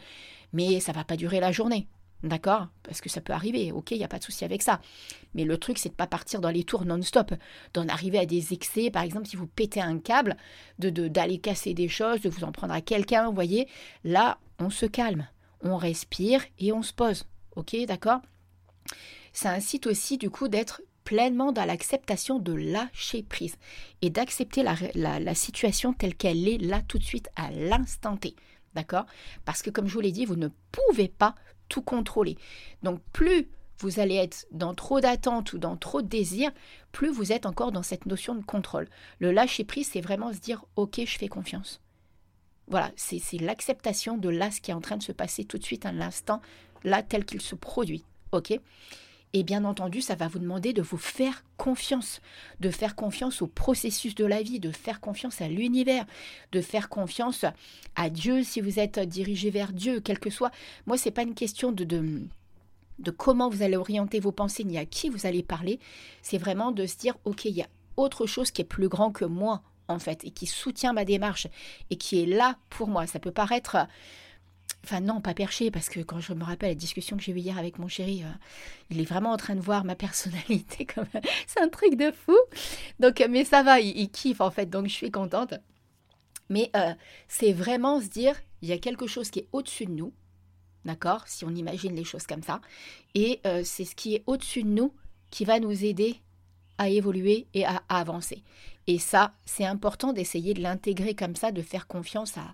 mais 0.51 0.79
ça 0.79 0.91
ne 0.91 0.97
va 0.97 1.03
pas 1.03 1.17
durer 1.17 1.39
la 1.39 1.51
journée. 1.51 1.87
D'accord 2.23 2.67
Parce 2.83 3.01
que 3.01 3.09
ça 3.09 3.19
peut 3.19 3.33
arriver, 3.33 3.73
ok, 3.73 3.91
il 3.91 3.97
n'y 3.97 4.03
a 4.05 4.07
pas 4.07 4.17
de 4.19 4.23
souci 4.23 4.45
avec 4.45 4.61
ça. 4.61 4.79
Mais 5.33 5.43
le 5.43 5.57
truc, 5.57 5.77
c'est 5.77 5.89
de 5.89 5.93
ne 5.93 5.97
pas 5.97 6.07
partir 6.07 6.39
dans 6.39 6.49
les 6.49 6.63
tours 6.63 6.85
non-stop, 6.85 7.33
d'en 7.73 7.87
arriver 7.89 8.17
à 8.17 8.25
des 8.25 8.53
excès. 8.53 8.89
Par 8.89 9.03
exemple, 9.03 9.27
si 9.27 9.35
vous 9.35 9.47
pétez 9.47 9.81
un 9.81 9.99
câble, 9.99 10.37
de 10.79 10.89
d'aller 10.89 11.39
casser 11.39 11.73
des 11.73 11.89
choses, 11.89 12.21
de 12.21 12.29
vous 12.29 12.45
en 12.45 12.53
prendre 12.53 12.73
à 12.73 12.79
quelqu'un, 12.79 13.27
vous 13.27 13.35
voyez, 13.35 13.67
là, 14.05 14.37
on 14.57 14.69
se 14.69 14.85
calme 14.85 15.27
on 15.63 15.77
respire 15.77 16.43
et 16.59 16.71
on 16.71 16.83
se 16.83 16.93
pose. 16.93 17.25
Ok, 17.55 17.75
d'accord? 17.87 18.21
Ça 19.31 19.51
incite 19.51 19.87
aussi 19.87 20.17
du 20.17 20.29
coup 20.29 20.47
d'être 20.47 20.81
pleinement 21.03 21.51
dans 21.51 21.65
l'acceptation 21.65 22.39
de 22.39 22.53
lâcher 22.53 23.23
prise 23.23 23.57
et 24.01 24.09
d'accepter 24.09 24.63
la, 24.63 25.35
situation 25.35 25.93
telle 25.93 26.15
qu'elle 26.15 26.47
est 26.47 26.57
là 26.57 26.81
tout 26.87 26.97
de 26.97 27.03
suite 27.03 27.29
à 27.35 27.51
l'instant 27.51 28.17
T. 28.17 28.35
D'accord? 28.75 29.05
Parce 29.45 29.61
que 29.61 29.69
comme 29.69 29.87
je 29.87 29.93
vous 29.93 29.99
l'ai 29.99 30.11
dit, 30.11 30.25
vous 30.25 30.35
ne 30.35 30.49
pouvez 30.71 31.07
pas 31.07 31.35
tout 31.69 31.81
contrôler. 31.81 32.37
Donc 32.81 33.01
plus 33.11 33.47
vous 33.79 33.99
allez 33.99 34.15
être 34.15 34.47
dans 34.51 34.73
trop 34.73 35.01
d'attente 35.01 35.53
ou 35.53 35.57
dans 35.57 35.75
trop 35.75 36.01
de 36.01 36.07
désir, 36.07 36.51
plus 36.91 37.09
vous 37.09 37.31
êtes 37.31 37.45
encore 37.45 37.71
dans 37.71 37.83
cette 37.83 38.05
notion 38.05 38.33
de 38.35 38.43
contrôle. 38.43 38.87
Le 39.19 39.31
lâcher 39.31 39.65
prise, 39.65 39.89
c'est 39.91 40.01
vraiment 40.01 40.31
se 40.31 40.39
dire 40.39 40.63
ok, 40.75 41.01
je 41.05 41.17
fais 41.17 41.27
confiance. 41.27 41.82
Voilà, 42.67 42.91
c'est 42.95 43.21
l'acceptation 43.39 44.17
de 44.17 44.29
là 44.29 44.51
ce 44.51 44.61
qui 44.61 44.71
est 44.71 44.73
en 44.73 44.81
train 44.81 44.97
de 44.97 45.03
se 45.03 45.11
passer 45.11 45.43
tout 45.43 45.57
de 45.57 45.63
suite 45.63 45.85
à 45.85 45.91
l'instant, 45.91 46.41
là 46.83 47.03
tel 47.03 47.25
qu'il 47.25 47.41
se 47.41 47.55
produit. 47.55 48.03
OK? 48.31 48.57
Et 49.35 49.43
bien 49.43 49.65
entendu, 49.65 50.01
ça 50.01 50.13
va 50.13 50.27
vous 50.27 50.37
demander 50.37 50.73
de 50.73 50.83
vous 50.83 50.97
faire 50.97 51.43
confiance, 51.57 52.21
de 52.59 52.69
faire 52.69 52.95
confiance 52.95 53.41
au 53.41 53.47
processus 53.47 54.13
de 54.13 54.25
la 54.25 54.43
vie, 54.43 54.59
de 54.59 54.71
faire 54.71 55.01
confiance 55.01 55.41
à 55.41 55.47
l'univers, 55.47 56.05
de 56.51 56.61
faire 56.61 56.87
confiance 56.87 57.43
à 57.95 58.11
Dieu 58.11 58.43
si 58.43 58.61
vous 58.61 58.79
êtes 58.79 58.99
dirigé 58.99 59.49
vers 59.49 59.73
Dieu, 59.73 60.01
quel 60.01 60.19
que 60.19 60.29
soit. 60.29 60.51
Moi, 60.85 60.97
c'est 60.97 61.09
pas 61.09 61.23
une 61.23 61.33
question 61.33 61.71
de, 61.71 61.83
de 61.83 62.21
de 62.99 63.11
comment 63.11 63.49
vous 63.49 63.63
allez 63.63 63.75
orienter 63.75 64.19
vos 64.19 64.31
pensées 64.31 64.63
ni 64.63 64.77
à 64.77 64.85
qui 64.85 65.09
vous 65.09 65.25
allez 65.25 65.43
parler, 65.43 65.79
c'est 66.21 66.37
vraiment 66.37 66.71
de 66.71 66.85
se 66.85 66.97
dire 66.97 67.15
ok, 67.25 67.45
il 67.45 67.55
y 67.55 67.61
a 67.61 67.67
autre 67.97 68.25
chose 68.25 68.51
qui 68.51 68.61
est 68.61 68.65
plus 68.65 68.87
grand 68.87 69.11
que 69.11 69.25
moi 69.25 69.61
en 69.87 69.99
fait 69.99 70.23
et 70.23 70.31
qui 70.31 70.45
soutient 70.45 70.93
ma 70.93 71.05
démarche 71.05 71.47
et 71.89 71.97
qui 71.97 72.21
est 72.21 72.25
là 72.25 72.57
pour 72.69 72.87
moi. 72.87 73.07
Ça 73.07 73.19
peut 73.19 73.31
paraître 73.31 73.77
Enfin 74.83 74.99
non, 74.99 75.21
pas 75.21 75.33
perché, 75.33 75.71
parce 75.71 75.87
que 75.87 76.01
quand 76.01 76.19
je 76.19 76.33
me 76.33 76.43
rappelle 76.43 76.69
la 76.69 76.75
discussion 76.75 77.15
que 77.15 77.23
j'ai 77.23 77.31
eue 77.31 77.39
hier 77.39 77.57
avec 77.57 77.79
mon 77.79 77.87
chéri, 77.87 78.23
euh, 78.23 78.27
il 78.89 78.99
est 78.99 79.05
vraiment 79.05 79.31
en 79.31 79.37
train 79.37 79.55
de 79.55 79.61
voir 79.61 79.85
ma 79.85 79.95
personnalité 79.95 80.85
comme 80.93 81.07
c'est 81.47 81.61
un 81.61 81.69
truc 81.69 81.95
de 81.95 82.11
fou. 82.11 82.37
Donc, 82.99 83.21
euh, 83.21 83.27
mais 83.29 83.45
ça 83.45 83.63
va, 83.63 83.79
il, 83.79 84.09
kiffe 84.09 84.41
en 84.41 84.51
fait, 84.51 84.65
donc 84.65 84.87
je 84.87 84.93
suis 84.93 85.11
contente. 85.11 85.53
Mais 86.49 86.69
euh, 86.75 86.93
c'est 87.29 87.53
vraiment 87.53 88.01
se 88.01 88.07
dire, 88.07 88.35
il 88.61 88.67
y 88.67 88.73
a 88.73 88.77
quelque 88.77 89.07
chose 89.07 89.29
qui 89.29 89.39
est 89.39 89.47
au-dessus 89.53 89.85
de 89.85 89.91
nous, 89.91 90.11
d'accord 90.83 91.27
Si 91.27 91.45
on 91.45 91.55
imagine 91.55 91.95
les 91.95 92.03
choses 92.03 92.27
comme 92.27 92.43
ça, 92.43 92.59
et 93.15 93.39
c'est 93.63 93.85
ce 93.85 93.95
qui 93.95 94.15
est 94.15 94.23
au-dessus 94.27 94.63
de 94.63 94.69
nous 94.69 94.93
qui 95.31 95.45
va 95.45 95.59
nous 95.59 95.85
aider 95.85 96.19
à 96.83 96.89
évoluer 96.89 97.47
et 97.53 97.65
à 97.65 97.83
avancer. 97.89 98.43
Et 98.87 98.99
ça, 98.99 99.33
c'est 99.45 99.65
important 99.65 100.13
d'essayer 100.13 100.53
de 100.53 100.61
l'intégrer 100.61 101.15
comme 101.15 101.35
ça, 101.35 101.51
de 101.51 101.61
faire 101.61 101.87
confiance 101.87 102.37
à, 102.37 102.53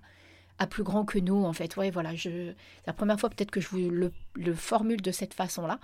à 0.60 0.68
plus 0.68 0.84
grand 0.84 1.06
que 1.06 1.18
nous, 1.18 1.44
en 1.44 1.54
fait. 1.54 1.76
Ouais, 1.78 1.90
voilà, 1.90 2.14
je... 2.16 2.52
c'est 2.52 2.88
la 2.88 2.94
première 2.94 3.20
fois 3.20 3.30
peut-être 3.30 3.52
que 3.52 3.62
je 3.62 3.70
vous 3.70 3.90
le, 3.90 4.54
formule 4.54 5.02
de 5.02 5.12
cette 5.12 5.34
façon-là, 5.34 5.80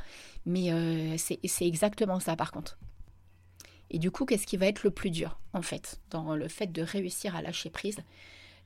mais 0.46 0.72
euh, 0.72 1.16
c'est 1.18 1.66
exactement 1.66 2.20
ça 2.20 2.36
par 2.36 2.52
contre. 2.52 2.78
Et 3.90 4.00
du 4.00 4.12
coup, 4.12 4.26
qu'est-ce 4.26 4.48
qui 4.48 4.58
va 4.58 4.68
être 4.68 4.84
le 4.84 4.92
plus 4.92 5.12
dur, 5.12 5.40
en 5.54 5.62
fait, 5.62 6.00
dans 6.10 6.36
le 6.36 6.48
fait 6.48 6.68
de 6.68 6.82
réussir 6.82 7.36
à 7.36 7.42
lâcher 7.42 7.70
prise? 7.70 8.00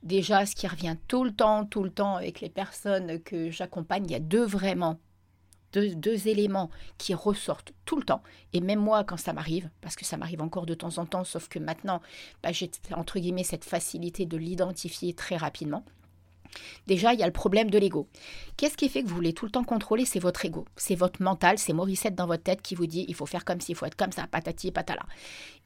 Déjà, 0.02 0.46
ce 0.46 0.56
qui 0.56 0.66
revient 0.66 0.96
tout 1.08 1.24
le 1.24 1.32
temps, 1.32 1.66
tout 1.66 1.84
le 1.84 1.90
temps 1.90 2.16
avec 2.16 2.40
les 2.40 2.48
personnes 2.48 3.20
que 3.20 3.50
j'accompagne, 3.50 4.06
il 4.06 4.12
y 4.12 4.14
a 4.14 4.20
deux 4.20 4.44
vraiment, 4.44 4.98
deux, 5.72 6.28
éléments 6.28 6.70
qui 6.98 7.14
ressortent 7.14 7.72
tout 7.84 7.96
le 7.96 8.04
temps. 8.04 8.22
Et 8.52 8.60
même 8.60 8.80
moi, 8.80 9.04
quand 9.04 9.16
ça 9.16 9.32
m'arrive, 9.32 9.70
parce 9.80 9.96
que 9.96 10.04
ça 10.04 10.16
m'arrive 10.16 10.42
encore 10.42 10.66
de 10.66 10.74
temps 10.74 10.98
en 10.98 11.06
temps, 11.06 11.24
sauf 11.24 11.48
que 11.48 11.58
maintenant, 11.58 12.00
bah, 12.42 12.52
j'ai 12.52 12.70
entre 12.92 13.18
guillemets 13.18 13.44
cette 13.44 13.64
facilité 13.64 14.26
de 14.26 14.36
l'identifier 14.36 15.14
très 15.14 15.36
rapidement. 15.36 15.84
Déjà, 16.86 17.12
il 17.14 17.20
y 17.20 17.22
a 17.22 17.26
le 17.26 17.32
problème 17.32 17.70
de 17.70 17.78
l'ego. 17.78 18.08
Qu'est-ce 18.56 18.76
qui 18.76 18.88
fait 18.88 19.02
que 19.02 19.08
vous 19.08 19.14
voulez 19.14 19.32
tout 19.32 19.44
le 19.44 19.50
temps 19.50 19.64
contrôler? 19.64 20.04
C'est 20.04 20.18
votre 20.18 20.44
ego. 20.44 20.64
C'est 20.76 20.94
votre 20.94 21.22
mental, 21.22 21.58
c'est 21.58 21.72
Morissette 21.72 22.14
dans 22.14 22.26
votre 22.26 22.42
tête 22.42 22.62
qui 22.62 22.74
vous 22.74 22.86
dit 22.86 23.04
il 23.08 23.14
faut 23.14 23.26
faire 23.26 23.44
comme 23.44 23.60
ci, 23.60 23.72
il 23.72 23.74
faut 23.74 23.86
être 23.86 23.96
comme 23.96 24.12
ça, 24.12 24.26
patati 24.26 24.72
patala. 24.72 25.04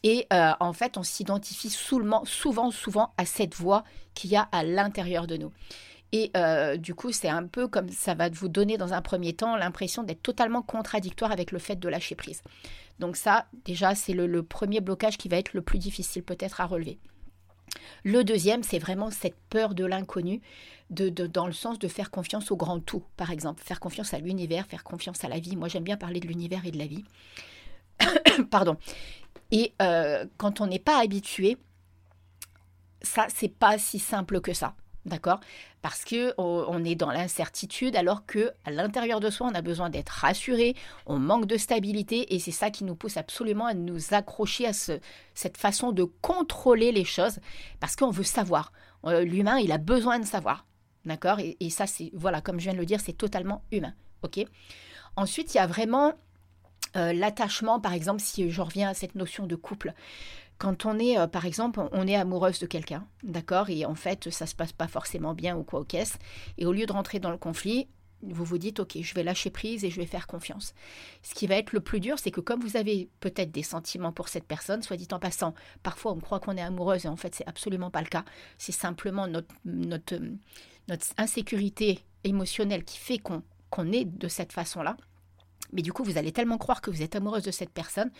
Et 0.02 0.26
euh, 0.32 0.52
en 0.60 0.72
fait, 0.72 0.98
on 0.98 1.02
s'identifie 1.02 1.70
souvent, 1.70 2.24
souvent, 2.24 2.70
souvent 2.70 3.12
à 3.16 3.24
cette 3.24 3.54
voix 3.54 3.84
qu'il 4.14 4.30
y 4.30 4.36
a 4.36 4.42
à 4.52 4.62
l'intérieur 4.62 5.26
de 5.26 5.36
nous. 5.36 5.52
Et 6.16 6.30
euh, 6.36 6.76
du 6.76 6.94
coup, 6.94 7.10
c'est 7.10 7.28
un 7.28 7.44
peu 7.44 7.66
comme 7.66 7.88
ça 7.88 8.14
va 8.14 8.28
vous 8.28 8.46
donner 8.46 8.78
dans 8.78 8.92
un 8.92 9.02
premier 9.02 9.32
temps 9.32 9.56
l'impression 9.56 10.04
d'être 10.04 10.22
totalement 10.22 10.62
contradictoire 10.62 11.32
avec 11.32 11.50
le 11.50 11.58
fait 11.58 11.74
de 11.74 11.88
lâcher 11.88 12.14
prise. 12.14 12.40
Donc 13.00 13.16
ça, 13.16 13.46
déjà, 13.64 13.96
c'est 13.96 14.12
le 14.12 14.42
premier 14.44 14.80
blocage 14.80 15.18
qui 15.18 15.28
va 15.28 15.38
être 15.38 15.54
le 15.54 15.60
plus 15.60 15.80
difficile 15.80 16.22
peut-être 16.22 16.60
à 16.60 16.66
relever. 16.66 17.00
Le 18.04 18.22
deuxième, 18.22 18.62
c'est 18.62 18.78
vraiment 18.78 19.10
cette 19.10 19.34
peur 19.50 19.74
de 19.74 19.84
l'inconnu, 19.84 20.40
dans 20.88 21.48
le 21.48 21.52
sens 21.52 21.80
de 21.80 21.88
faire 21.88 22.12
confiance 22.12 22.52
au 22.52 22.56
grand 22.56 22.78
tout, 22.78 23.02
par 23.16 23.32
exemple, 23.32 23.64
faire 23.64 23.80
confiance 23.80 24.14
à 24.14 24.20
l'univers, 24.20 24.66
faire 24.66 24.84
confiance 24.84 25.24
à 25.24 25.28
la 25.28 25.40
vie. 25.40 25.56
Moi, 25.56 25.66
j'aime 25.66 25.82
bien 25.82 25.96
parler 25.96 26.20
de 26.20 26.28
l'univers 26.28 26.64
et 26.64 26.70
de 26.70 26.78
la 26.78 26.86
vie. 26.86 27.02
Pardon. 28.52 28.76
Et 29.50 29.74
euh, 29.82 30.26
quand 30.36 30.60
on 30.60 30.68
n'est 30.68 30.78
pas 30.78 31.02
habitué, 31.02 31.56
ça, 33.02 33.26
c'est 33.34 33.48
pas 33.48 33.78
si 33.78 33.98
simple 33.98 34.40
que 34.40 34.52
ça. 34.52 34.76
D'accord? 35.06 35.40
Parce 35.82 36.02
que 36.04 36.32
on 36.38 36.82
est 36.82 36.94
dans 36.94 37.10
l'incertitude 37.10 37.94
alors 37.94 38.24
que 38.24 38.52
à 38.64 38.70
l'intérieur 38.70 39.20
de 39.20 39.28
soi, 39.28 39.48
on 39.50 39.54
a 39.54 39.60
besoin 39.60 39.90
d'être 39.90 40.08
rassuré, 40.08 40.74
on 41.04 41.18
manque 41.18 41.44
de 41.44 41.58
stabilité 41.58 42.34
et 42.34 42.38
c'est 42.38 42.52
ça 42.52 42.70
qui 42.70 42.84
nous 42.84 42.94
pousse 42.94 43.18
absolument 43.18 43.66
à 43.66 43.74
nous 43.74 44.14
accrocher 44.14 44.66
à 44.66 44.72
cette 44.72 45.56
façon 45.58 45.92
de 45.92 46.04
contrôler 46.04 46.90
les 46.90 47.04
choses 47.04 47.38
parce 47.80 47.96
qu'on 47.96 48.10
veut 48.10 48.24
savoir. 48.24 48.72
Euh, 49.04 49.24
l'humain, 49.24 49.58
il 49.58 49.72
a 49.72 49.78
besoin 49.78 50.18
de 50.18 50.24
savoir. 50.24 50.64
D'accord? 51.04 51.38
Et, 51.38 51.68
ça, 51.68 51.86
c'est, 51.86 52.10
voilà, 52.14 52.40
comme 52.40 52.58
je 52.58 52.64
viens 52.64 52.72
de 52.72 52.78
le 52.78 52.86
dire, 52.86 53.00
c'est 53.00 53.12
totalement 53.12 53.62
humain. 53.70 53.92
OK? 54.22 54.40
Ensuite, 55.16 55.52
il 55.54 55.58
y 55.58 55.60
a 55.60 55.66
vraiment 55.66 56.14
euh, 56.96 57.12
l'attachement, 57.12 57.80
par 57.80 57.92
exemple, 57.92 58.20
si 58.20 58.50
je 58.50 58.62
reviens 58.62 58.88
à 58.88 58.94
cette 58.94 59.14
notion 59.14 59.46
de 59.46 59.56
couple. 59.56 59.92
Quand 60.64 60.86
on 60.86 60.98
est, 60.98 61.18
euh, 61.18 61.26
par 61.26 61.44
exemple, 61.44 61.78
on 61.92 62.06
est 62.06 62.16
amoureuse 62.16 62.58
de 62.58 62.64
quelqu'un, 62.64 63.06
d'accord, 63.22 63.68
et 63.68 63.84
en 63.84 63.94
fait, 63.94 64.30
ça 64.30 64.46
se 64.46 64.54
passe 64.54 64.72
pas 64.72 64.88
forcément 64.88 65.34
bien 65.34 65.58
ou 65.58 65.62
quoi 65.62 65.80
au 65.80 65.84
caisse, 65.84 66.18
et 66.56 66.64
au 66.64 66.72
lieu 66.72 66.86
de 66.86 66.92
rentrer 66.92 67.18
dans 67.18 67.30
le 67.30 67.36
conflit, 67.36 67.86
vous 68.22 68.46
vous 68.46 68.56
dites, 68.56 68.80
ok, 68.80 68.96
je 68.98 69.12
vais 69.12 69.22
lâcher 69.22 69.50
prise 69.50 69.84
et 69.84 69.90
je 69.90 70.00
vais 70.00 70.06
faire 70.06 70.26
confiance. 70.26 70.72
Ce 71.22 71.34
qui 71.34 71.46
va 71.46 71.56
être 71.56 71.74
le 71.74 71.80
plus 71.80 72.00
dur, 72.00 72.18
c'est 72.18 72.30
que 72.30 72.40
comme 72.40 72.62
vous 72.62 72.78
avez 72.78 73.10
peut-être 73.20 73.52
des 73.52 73.62
sentiments 73.62 74.10
pour 74.10 74.28
cette 74.28 74.46
personne, 74.46 74.80
soit 74.80 74.96
dit 74.96 75.08
en 75.12 75.18
passant, 75.18 75.52
parfois 75.82 76.12
on 76.12 76.18
croit 76.18 76.40
qu'on 76.40 76.56
est 76.56 76.62
amoureuse 76.62 77.04
et 77.04 77.08
en 77.08 77.16
fait 77.16 77.34
c'est 77.34 77.46
absolument 77.46 77.90
pas 77.90 78.00
le 78.00 78.08
cas. 78.08 78.24
C'est 78.56 78.72
simplement 78.72 79.26
notre, 79.66 80.16
insécurité 81.18 82.00
émotionnelle 82.24 82.84
qui 82.84 82.96
fait 82.96 83.18
qu'on 83.18 83.92
est 83.92 84.06
de 84.06 84.28
cette 84.28 84.54
façon-là. 84.54 84.96
Mais 85.74 85.82
du 85.82 85.92
coup, 85.92 86.04
vous 86.04 86.16
allez 86.16 86.32
tellement 86.32 86.56
croire 86.56 86.80
que 86.80 86.90
vous 86.90 87.02
êtes 87.02 87.16
amoureuse 87.16 87.42
de 87.42 87.50
cette 87.50 87.70
personne 87.70 88.10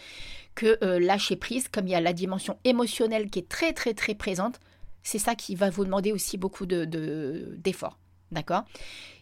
que 0.54 0.78
euh, 0.82 1.00
lâcher 1.00 1.36
prise, 1.36 1.68
comme 1.68 1.86
il 1.86 1.92
y 1.92 1.94
a 1.94 2.00
la 2.00 2.12
dimension 2.12 2.58
émotionnelle 2.64 3.30
qui 3.30 3.38
est 3.38 3.48
très 3.48 3.72
très 3.72 3.94
très 3.94 4.14
présente, 4.14 4.60
c'est 5.02 5.18
ça 5.18 5.34
qui 5.34 5.54
va 5.54 5.70
vous 5.70 5.84
demander 5.84 6.12
aussi 6.12 6.36
beaucoup 6.36 6.66
de, 6.66 6.84
d'efforts. 7.56 7.98
D'accord? 8.32 8.64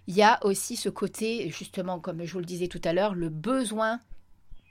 Il 0.07 0.17
y 0.17 0.23
a 0.23 0.39
aussi 0.45 0.77
ce 0.77 0.89
côté, 0.89 1.51
justement, 1.51 2.01
comme 2.01 2.25
je 2.25 2.33
vous 2.33 2.39
le 2.39 2.45
disais 2.45 2.69
tout 2.69 2.81
à 2.85 2.93
l'heure, 2.93 3.15
le 3.15 3.29
besoin 3.29 4.01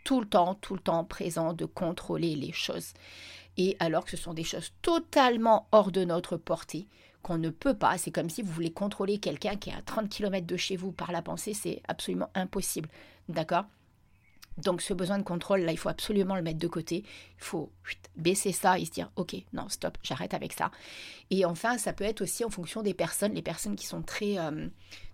tout 0.04 0.20
le 0.20 0.28
temps, 0.28 0.56
tout 0.56 0.74
le 0.74 0.80
temps 0.80 1.04
présent 1.04 1.54
de 1.54 1.66
contrôler 1.66 2.36
les 2.36 2.52
choses. 2.52 2.94
Et 3.58 3.76
alors 3.80 4.06
que 4.06 4.12
ce 4.12 4.18
sont 4.18 4.34
des 4.34 4.44
choses 4.44 4.72
totalement 4.82 5.68
hors 5.72 5.92
de 5.92 6.04
notre 6.04 6.38
portée, 6.38 6.88
qu'on 7.22 7.38
ne 7.38 7.50
peut 7.50 7.74
pas. 7.74 7.98
C'est 7.98 8.12
comme 8.12 8.30
si 8.30 8.42
vous 8.42 8.52
voulez 8.52 8.72
contrôler 8.72 9.20
quelqu'un 9.20 9.56
qui 9.56 9.70
est 9.70 9.74
à 9.74 9.82
30 9.82 10.10
km 10.10 10.46
de 10.46 10.58
chez 10.58 10.76
vous 10.76 10.92
par 10.92 11.12
la 11.12 11.22
pensée, 11.22 11.54
c'est 11.54 11.82
absolument 11.88 12.30
impossible. 12.36 12.90
D'accord? 13.30 13.66
Donc 14.58 14.82
ce 14.82 14.94
besoin 14.94 15.18
de 15.18 15.24
contrôle, 15.24 15.62
là, 15.62 15.72
il 15.72 15.78
faut 15.78 15.90
absolument 15.90 16.36
le 16.36 16.42
mettre 16.42 16.60
de 16.60 16.68
côté. 16.68 17.04
Il 17.38 17.44
faut 17.44 17.72
baisser 18.16 18.52
ça 18.52 18.78
et 18.78 18.86
se 18.86 18.92
dire, 18.92 19.10
ok, 19.16 19.36
non, 19.54 19.70
stop, 19.70 19.98
j'arrête 20.04 20.34
avec 20.34 20.54
ça. 20.54 20.72
Et 21.30 21.46
enfin, 21.46 21.78
ça 21.78 21.94
peut 21.94 22.04
être 22.04 22.22
aussi 22.22 22.44
en 22.44 22.50
fonction 22.50 22.84
des 22.84 22.94
personnes, 22.94 23.34
les 23.34 23.42
personnes 23.42 23.76
qui 23.76 23.86
sont 23.86 24.02
très, 24.02 24.38
euh, 24.38 24.68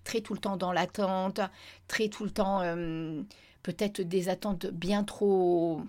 très 0.04 0.22
tout 0.22 0.34
le 0.34 0.40
temps 0.40 0.58
dans 0.58 0.72
l'attente, 0.72 1.40
très 1.88 2.10
tout 2.10 2.24
le 2.24 2.32
temps, 2.32 2.62
euh, 2.62 3.22
peut-être 3.64 4.02
des 4.02 4.30
attentes 4.30 4.66
bien 4.68 5.04
trop 5.04 5.82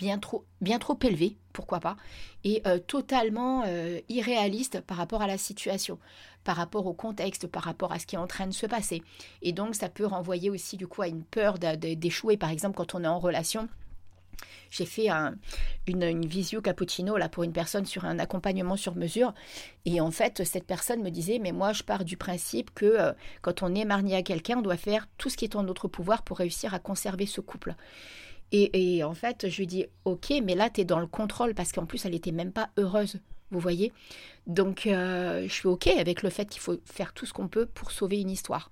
bien 0.00 0.18
trop, 0.18 0.46
bien 0.62 0.78
trop 0.78 0.98
élevé, 1.02 1.36
pourquoi 1.52 1.78
pas, 1.78 1.96
et 2.42 2.62
euh, 2.66 2.78
totalement 2.78 3.64
euh, 3.66 4.00
irréaliste 4.08 4.80
par 4.80 4.96
rapport 4.96 5.20
à 5.20 5.26
la 5.26 5.36
situation, 5.36 5.98
par 6.42 6.56
rapport 6.56 6.86
au 6.86 6.94
contexte, 6.94 7.46
par 7.46 7.64
rapport 7.64 7.92
à 7.92 7.98
ce 7.98 8.06
qui 8.06 8.16
est 8.16 8.18
en 8.18 8.26
train 8.26 8.46
de 8.46 8.52
se 8.52 8.64
passer. 8.64 9.02
Et 9.42 9.52
donc 9.52 9.74
ça 9.74 9.90
peut 9.90 10.06
renvoyer 10.06 10.48
aussi 10.48 10.78
du 10.78 10.86
coup 10.86 11.02
à 11.02 11.08
une 11.08 11.22
peur 11.22 11.58
d'échouer, 11.58 12.38
par 12.38 12.48
exemple 12.48 12.76
quand 12.76 12.94
on 12.94 13.04
est 13.04 13.08
en 13.08 13.18
relation. 13.18 13.68
J'ai 14.70 14.86
fait 14.86 15.10
un, 15.10 15.34
une, 15.86 16.24
visio 16.26 16.62
cappuccino 16.62 17.18
là 17.18 17.28
pour 17.28 17.42
une 17.42 17.52
personne 17.52 17.84
sur 17.84 18.06
un 18.06 18.18
accompagnement 18.18 18.76
sur 18.76 18.94
mesure. 18.94 19.34
Et 19.84 20.00
en 20.00 20.12
fait, 20.12 20.44
cette 20.44 20.64
personne 20.64 21.02
me 21.02 21.10
disait, 21.10 21.40
mais 21.40 21.52
moi, 21.52 21.72
je 21.72 21.82
pars 21.82 22.04
du 22.04 22.16
principe 22.16 22.70
que 22.72 22.86
euh, 22.86 23.12
quand 23.42 23.62
on 23.62 23.74
est 23.74 23.84
marié 23.84 24.16
à 24.16 24.22
quelqu'un, 24.22 24.58
on 24.58 24.62
doit 24.62 24.76
faire 24.76 25.08
tout 25.18 25.28
ce 25.28 25.36
qui 25.36 25.44
est 25.44 25.56
en 25.56 25.64
notre 25.64 25.88
pouvoir 25.88 26.22
pour 26.22 26.38
réussir 26.38 26.72
à 26.72 26.78
conserver 26.78 27.26
ce 27.26 27.40
couple. 27.40 27.74
Et, 28.52 29.04
en 29.04 29.14
fait, 29.14 29.48
je 29.48 29.56
lui 29.58 29.66
dis, 29.66 29.86
ok, 30.04 30.32
mais 30.42 30.54
là, 30.54 30.70
tu 30.70 30.80
es 30.80 30.84
dans 30.84 30.98
le 30.98 31.06
contrôle 31.06 31.54
parce 31.54 31.70
qu'en 31.70 31.86
plus, 31.86 32.04
elle 32.04 32.12
n'était 32.12 32.32
même 32.32 32.52
pas 32.52 32.70
heureuse, 32.76 33.20
vous 33.52 33.60
voyez. 33.60 33.92
Donc, 34.46 34.86
euh, 34.86 35.44
je 35.44 35.52
suis 35.52 35.68
ok 35.68 35.86
avec 35.86 36.22
le 36.22 36.30
fait 36.30 36.46
qu'il 36.46 36.60
faut 36.60 36.76
faire 36.84 37.12
tout 37.12 37.26
ce 37.26 37.32
qu'on 37.32 37.48
peut 37.48 37.66
pour 37.66 37.92
sauver 37.92 38.20
une 38.20 38.30
histoire. 38.30 38.70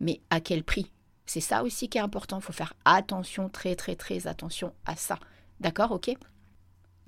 Mais 0.00 0.20
à 0.28 0.40
quel 0.40 0.64
prix? 0.64 0.90
C'est 1.24 1.40
ça 1.40 1.62
aussi 1.62 1.88
qui 1.88 1.96
est 1.96 2.02
important. 2.02 2.40
Il 2.40 2.42
faut 2.42 2.52
faire 2.52 2.74
attention, 2.84 3.48
très, 3.48 3.74
très, 3.74 3.96
très 3.96 4.26
attention 4.26 4.74
à 4.84 4.96
ça. 4.96 5.18
D'accord, 5.60 5.92
ok? 5.92 6.10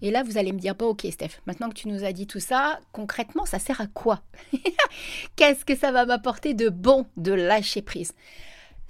Et 0.00 0.11
là, 0.11 0.22
vous 0.22 0.37
allez 0.37 0.52
me 0.52 0.58
dire, 0.58 0.75
bon, 0.75 0.88
ok, 0.88 1.06
Steph, 1.11 1.40
maintenant 1.46 1.68
que 1.68 1.75
tu 1.75 1.88
nous 1.88 2.04
as 2.04 2.12
dit 2.12 2.26
tout 2.26 2.40
ça, 2.40 2.80
concrètement, 2.90 3.46
ça 3.46 3.58
sert 3.58 3.80
à 3.80 3.87
quoi? 3.87 4.22
Qu'est-ce 5.37 5.64
que 5.64 5.76
ça 5.76 5.92
va 5.92 6.06
m'apporter 6.06 6.54
de 6.54 6.68
bon 6.68 7.06
de 7.16 7.32
lâcher 7.32 7.82
prise? 7.82 8.12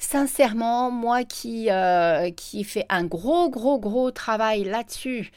Sincèrement, 0.02 0.90
moi 0.90 1.25
qui, 1.25 1.71
euh, 1.71 2.30
qui 2.30 2.64
fait 2.64 2.87
un 2.88 3.04
gros, 3.04 3.49
gros, 3.50 3.78
gros 3.78 4.11
travail 4.11 4.64
là-dessus, 4.64 5.30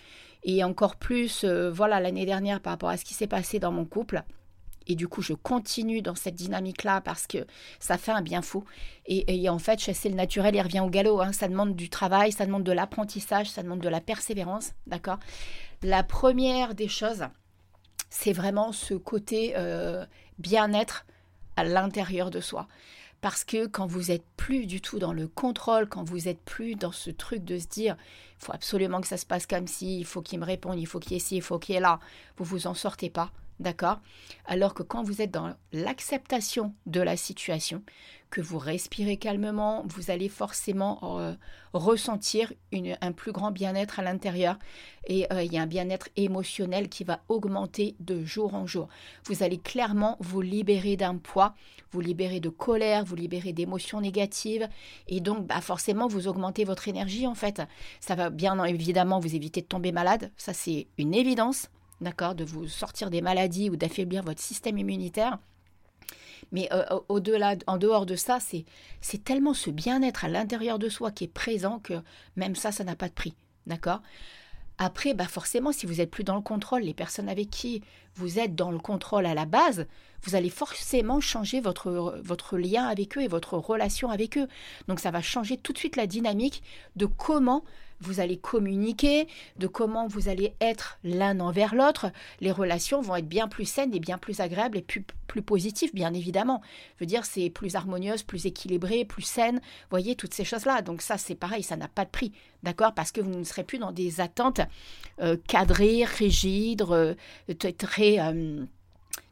et 0.44 0.64
encore 0.64 0.96
plus, 0.96 1.44
euh, 1.44 1.72
voilà, 1.72 2.00
l'année 2.00 2.26
dernière 2.26 2.60
par 2.60 2.74
rapport 2.74 2.90
à 2.90 2.98
ce 2.98 3.06
qui 3.06 3.14
s'est 3.14 3.28
passé 3.28 3.60
dans 3.60 3.72
mon 3.72 3.86
couple, 3.86 4.24
et 4.88 4.96
du 4.96 5.08
coup 5.08 5.22
je 5.22 5.34
continue 5.34 6.02
dans 6.02 6.14
cette 6.14 6.36
dynamique-là 6.36 7.02
parce 7.02 7.26
que 7.26 7.48
ça 7.80 7.98
fait 7.98 8.12
un 8.12 8.22
bien 8.22 8.44
fou. 8.44 8.64
Et, 9.08 9.50
en 9.50 9.58
fait, 9.58 9.80
chasser 9.80 10.10
le 10.10 10.16
naturel, 10.16 10.56
il 10.56 10.62
revient 10.62 10.80
au 10.80 10.90
galop. 10.90 11.22
Hein. 11.22 11.32
Ça 11.32 11.48
demande 11.48 11.76
du 11.76 11.90
travail, 11.90 12.32
ça 12.32 12.46
demande 12.46 12.64
de 12.64 12.72
l'apprentissage, 12.72 13.50
ça 13.50 13.64
demande 13.64 13.80
de 13.82 13.90
la 13.90 14.02
persévérance, 14.02 14.74
d'accord? 14.88 15.20
La 15.82 16.04
première 16.04 16.76
des 16.76 16.88
choses, 16.88 17.24
c'est 18.10 18.34
vraiment 18.34 18.72
ce 18.72 18.94
côté 18.94 19.54
euh, 19.56 20.06
bien-être 20.38 21.06
à 21.56 21.64
l'intérieur 21.64 22.30
de 22.30 22.40
soi. 22.40 22.68
Parce 23.26 23.44
que 23.44 23.66
quand 23.66 23.88
vous 23.88 24.12
êtes 24.12 24.24
plus 24.38 24.68
du 24.68 24.82
tout 24.82 25.00
dans 25.00 25.12
le 25.12 25.28
contrôle, 25.28 25.90
quand 25.90 26.04
vous 26.04 26.28
êtes 26.28 26.40
plus 26.42 26.76
dans 26.76 26.92
ce 26.92 27.10
truc 27.10 27.44
de 27.44 27.58
se 27.58 27.66
dire, 27.66 27.98
il 28.40 28.46
faut 28.46 28.54
absolument 28.54 29.02
que 29.02 29.08
ça 29.08 29.18
se 29.18 29.26
passe 29.26 29.48
comme 29.48 29.66
ci, 29.66 29.98
il 29.98 30.06
faut 30.06 30.22
qu'il 30.22 30.40
me 30.40 30.46
réponde, 30.46 30.78
il 30.78 30.86
faut 30.86 31.00
qu'il 31.00 31.14
y 31.14 31.16
ait 31.16 31.20
ci, 31.20 31.38
il 31.38 31.42
faut 31.42 31.58
qu'il 31.58 31.74
y 31.74 31.78
ait 31.80 31.82
là, 31.82 32.00
vous 32.38 32.46
vous 32.46 32.68
en 32.68 32.76
sortez 32.76 33.10
pas. 33.10 33.32
D'accord? 33.60 34.02
Alors 34.46 34.74
que 34.74 34.84
quand 34.84 35.02
vous 35.02 35.22
êtes 35.22 35.32
dans 35.32 35.56
l'acceptation 35.72 36.74
de 36.86 37.00
la 37.00 37.16
situation, 37.16 37.84
que 38.30 38.42
vous 38.42 38.58
respirez 38.58 39.16
calmement, 39.16 39.84
vous 39.88 40.12
allez 40.12 40.28
forcément 40.28 41.20
euh, 41.20 41.34
ressentir 41.72 42.52
un 42.74 43.12
plus 43.14 43.32
grand 43.32 43.52
bien-être 43.52 44.00
à 44.00 44.04
l'intérieur. 44.04 44.60
Et 45.08 45.32
euh, 45.32 45.42
il 45.42 45.54
y 45.54 45.58
a 45.58 45.62
un 45.62 45.68
bien-être 45.68 46.10
émotionnel 46.18 46.90
qui 46.90 47.06
va 47.06 47.22
augmenter 47.30 47.96
de 48.02 48.26
jour 48.26 48.54
en 48.54 48.68
jour. 48.68 48.90
Vous 49.24 49.42
allez 49.42 49.58
clairement 49.58 50.18
vous 50.20 50.42
libérer 50.42 50.98
d'un 50.98 51.16
poids, 51.16 51.56
vous 51.92 52.02
libérer 52.02 52.42
de 52.42 52.50
colère, 52.50 53.06
vous 53.06 53.16
libérer 53.16 53.54
d'émotions 53.54 54.02
négatives. 54.02 54.68
Et 55.08 55.22
donc 55.22 55.48
bah, 55.48 55.62
forcément 55.62 56.08
vous 56.08 56.28
augmentez 56.28 56.66
votre 56.66 56.90
énergie 56.90 57.28
en 57.28 57.36
fait. 57.36 57.62
Ça 58.02 58.16
va 58.16 58.30
bien 58.30 58.62
évidemment 58.66 59.20
vous 59.20 59.34
éviter 59.34 59.62
de 59.62 59.68
tomber 59.68 59.94
malade, 59.94 60.32
ça 60.36 60.54
c'est 60.54 60.88
une 60.98 61.14
évidence 61.14 61.70
d'accord, 62.02 62.36
de 62.36 62.44
vous 62.44 62.68
sortir 62.68 63.10
des 63.10 63.22
maladies 63.22 63.70
ou 63.70 63.76
d'affaiblir 63.76 64.24
votre 64.24 64.42
système 64.42 64.78
immunitaire. 64.78 65.40
Mais 66.52 66.70
euh, 66.72 66.84
au-delà, 67.10 67.56
en 67.68 67.78
dehors 67.78 68.06
de 68.06 68.16
ça, 68.16 68.40
c'est, 68.40 68.66
c'est 69.02 69.24
tellement 69.24 69.54
ce 69.54 69.70
bien-être 69.70 70.26
à 70.26 70.30
l'intérieur 70.30 70.80
de 70.80 70.90
soi 70.90 71.12
qui 71.12 71.24
est 71.24 71.34
présent 71.34 71.80
que 71.80 71.94
même 72.36 72.56
ça, 72.56 72.72
ça 72.72 72.84
n'a 72.84 72.96
pas 72.96 73.10
de 73.10 73.14
prix, 73.14 73.34
d'accord? 73.66 74.02
Après, 74.78 75.14
bah 75.14 75.28
forcément, 75.28 75.72
si 75.72 75.86
vous 75.86 76.02
êtes 76.02 76.12
plus 76.12 76.26
dans 76.26 76.36
le 76.36 76.42
contrôle, 76.42 76.82
les 76.82 76.94
personnes 76.94 77.30
avec 77.30 77.50
qui 77.50 77.82
vous 78.16 78.40
êtes 78.40 78.56
dans 78.56 78.72
le 78.72 78.78
contrôle 78.78 79.26
à 79.26 79.34
la 79.34 79.46
base, 79.46 79.88
vous 80.24 80.36
allez 80.36 80.50
forcément 80.50 81.22
changer 81.22 81.62
votre, 81.62 82.20
votre 82.22 82.58
lien 82.58 82.86
avec 82.86 83.18
eux 83.18 83.22
et 83.22 83.30
votre 83.30 83.58
relation 83.58 84.10
avec 84.10 84.38
eux. 84.38 84.48
Donc 84.90 85.00
ça 85.00 85.12
va 85.12 85.22
changer 85.22 85.56
tout 85.56 85.72
de 85.72 85.78
suite 85.78 85.96
la 85.96 86.08
dynamique 86.08 86.62
de 86.98 87.06
comment 87.06 87.64
vous 88.02 88.20
allez 88.20 88.38
communiquer, 88.38 89.28
de 89.58 89.68
comment 89.68 90.08
vous 90.08 90.30
allez 90.30 90.54
être 90.62 91.00
l'un 91.04 91.40
envers 91.40 91.76
l'autre. 91.76 92.12
Les 92.42 92.52
relations 92.52 93.02
vont 93.02 93.16
être 93.16 93.28
bien 93.28 93.48
plus 93.48 93.66
saines 93.66 93.94
et 93.94 94.00
bien 94.00 94.18
plus 94.18 94.40
agréables 94.40 94.78
et 94.78 94.82
plus, 94.82 95.04
plus 95.28 95.42
positives, 95.42 95.94
bien 95.94 96.14
évidemment. 96.14 96.62
Je 96.96 97.04
veux 97.04 97.08
dire, 97.08 97.26
c'est 97.26 97.50
plus 97.50 97.76
harmonieuse, 97.76 98.24
plus 98.24 98.46
équilibré, 98.46 99.06
plus 99.06 99.24
saine. 99.24 99.62
Voyez, 99.90 100.16
toutes 100.16 100.34
ces 100.34 100.46
choses-là. 100.46 100.82
Donc 100.82 101.02
ça, 101.02 101.18
c'est 101.18 101.36
pareil, 101.36 101.64
ça 101.64 101.78
n'a 101.78 101.88
pas 101.88 102.06
de 102.06 102.10
prix. 102.10 102.32
D'accord? 102.64 102.94
Parce 102.94 103.12
que 103.12 103.22
vous 103.22 103.30
ne 103.30 103.44
serez 103.44 103.64
plus 103.64 103.78
dans 103.78 103.92
des 103.92 104.22
attentes 104.22 104.62
euh, 105.22 105.38
cadrées, 105.48 106.04
rigides, 106.04 106.84
euh, 106.90 107.16
très, 107.78 108.20
euh, 108.20 108.66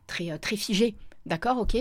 très, 0.07 0.37
très 0.37 0.55
figées. 0.55 0.95
D'accord, 1.25 1.57
ok. 1.57 1.75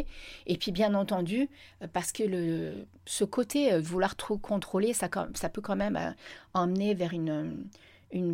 Et 0.46 0.56
puis 0.56 0.70
bien 0.70 0.94
entendu, 0.94 1.49
euh, 1.82 1.87
parce 1.92 2.12
que 2.12 2.22
le, 2.22 2.87
ce 3.06 3.25
côté 3.25 3.72
euh, 3.72 3.80
vouloir 3.80 4.14
trop 4.14 4.38
contrôler, 4.38 4.92
ça, 4.92 5.08
peut 5.08 5.61
quand 5.61 5.76
même 5.76 5.96
euh, 5.96 6.11
emmener 6.54 6.94
vers 6.94 7.12
une, 7.12 7.66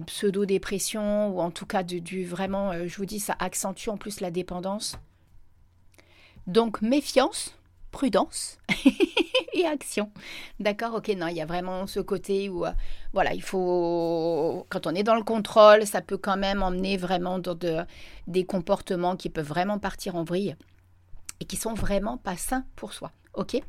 pseudo-dépression 0.06 1.28
ou 1.28 1.40
en 1.40 1.52
tout 1.52 1.64
cas 1.64 1.84
du, 1.84 2.24
vraiment, 2.24 2.72
je 2.86 2.96
vous 2.96 3.06
dis, 3.06 3.20
ça 3.20 3.36
accentue 3.38 3.90
en 3.90 3.96
plus 3.96 4.20
la 4.20 4.32
dépendance. 4.32 4.98
Donc 6.48 6.82
méfiance, 6.82 7.54
prudence 7.92 8.58
et 9.52 9.64
action. 9.66 10.10
D'accord, 10.58 10.94
ok, 10.94 11.08
non, 11.16 11.28
il 11.28 11.36
y 11.36 11.40
a 11.40 11.46
vraiment 11.46 11.86
ce 11.86 12.00
côté 12.00 12.48
où, 12.48 12.64
voilà, 13.12 13.34
il 13.34 13.42
faut, 13.42 14.66
quand 14.68 14.88
on 14.88 14.96
est 14.96 15.04
dans 15.04 15.14
le 15.14 15.22
contrôle, 15.22 15.86
ça 15.86 16.02
peut 16.02 16.18
quand 16.18 16.36
même 16.36 16.60
emmener 16.60 16.96
vraiment 16.96 17.38
dans 17.38 17.54
de, 17.54 17.78
des 18.26 18.44
comportements 18.44 19.14
qui 19.14 19.30
peuvent 19.30 19.46
vraiment 19.46 19.78
partir 19.78 20.16
en 20.16 20.24
vrille 20.24 20.56
et 21.40 21.45
qui 21.45 21.57
sont 21.57 21.75
vraiment 21.75 22.16
pas 22.16 22.37
sains 22.37 22.64
pour 22.76 22.92
soi. 22.92 23.12
Ok? 23.35 23.61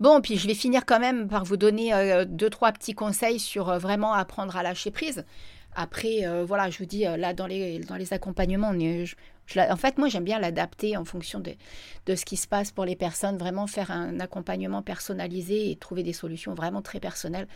Bon, 0.00 0.20
puis 0.20 0.36
je 0.36 0.48
vais 0.48 0.54
finir 0.54 0.84
quand 0.86 0.98
même 0.98 1.28
par 1.28 1.44
vous 1.44 1.56
donner 1.56 1.94
euh, 1.94 2.24
deux, 2.24 2.50
trois 2.50 2.72
petits 2.72 2.94
conseils 2.94 3.38
sur 3.38 3.68
euh, 3.68 3.78
vraiment 3.78 4.12
apprendre 4.12 4.56
à 4.56 4.62
lâcher 4.62 4.90
prise. 4.90 5.24
Après, 5.76 6.26
euh, 6.26 6.44
voilà, 6.44 6.70
je 6.70 6.78
vous 6.78 6.84
dis, 6.84 7.02
là, 7.02 7.32
dans 7.34 7.48
les, 7.48 7.80
dans 7.80 7.96
les 7.96 8.12
accompagnements, 8.12 8.70
en 8.70 9.76
fait, 9.76 9.98
moi, 9.98 10.08
j'aime 10.08 10.22
bien 10.22 10.38
l'adapter 10.38 10.96
en 10.96 11.04
fonction 11.04 11.40
de, 11.40 11.52
de, 12.06 12.14
ce 12.14 12.24
qui 12.24 12.36
se 12.36 12.46
passe 12.46 12.70
pour 12.70 12.84
les 12.84 12.94
personnes, 12.94 13.38
vraiment 13.38 13.66
faire 13.66 13.90
un 13.90 14.20
accompagnement 14.20 14.82
personnalisé 14.82 15.72
et 15.72 15.76
trouver 15.76 16.04
des 16.04 16.12
solutions 16.12 16.54
vraiment 16.54 16.80
très 16.80 17.00
personnelles. 17.00 17.48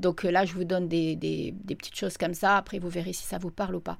Donc 0.00 0.24
là, 0.24 0.44
je 0.44 0.54
vous 0.54 0.64
donne 0.64 0.88
des, 0.88 1.14
des, 1.14 1.54
des 1.56 1.76
petites 1.76 1.94
choses 1.94 2.16
comme 2.16 2.34
ça. 2.34 2.56
Après, 2.56 2.80
vous 2.80 2.88
verrez 2.88 3.12
si 3.12 3.24
ça 3.24 3.38
vous 3.38 3.52
parle 3.52 3.76
ou 3.76 3.80
pas. 3.80 3.98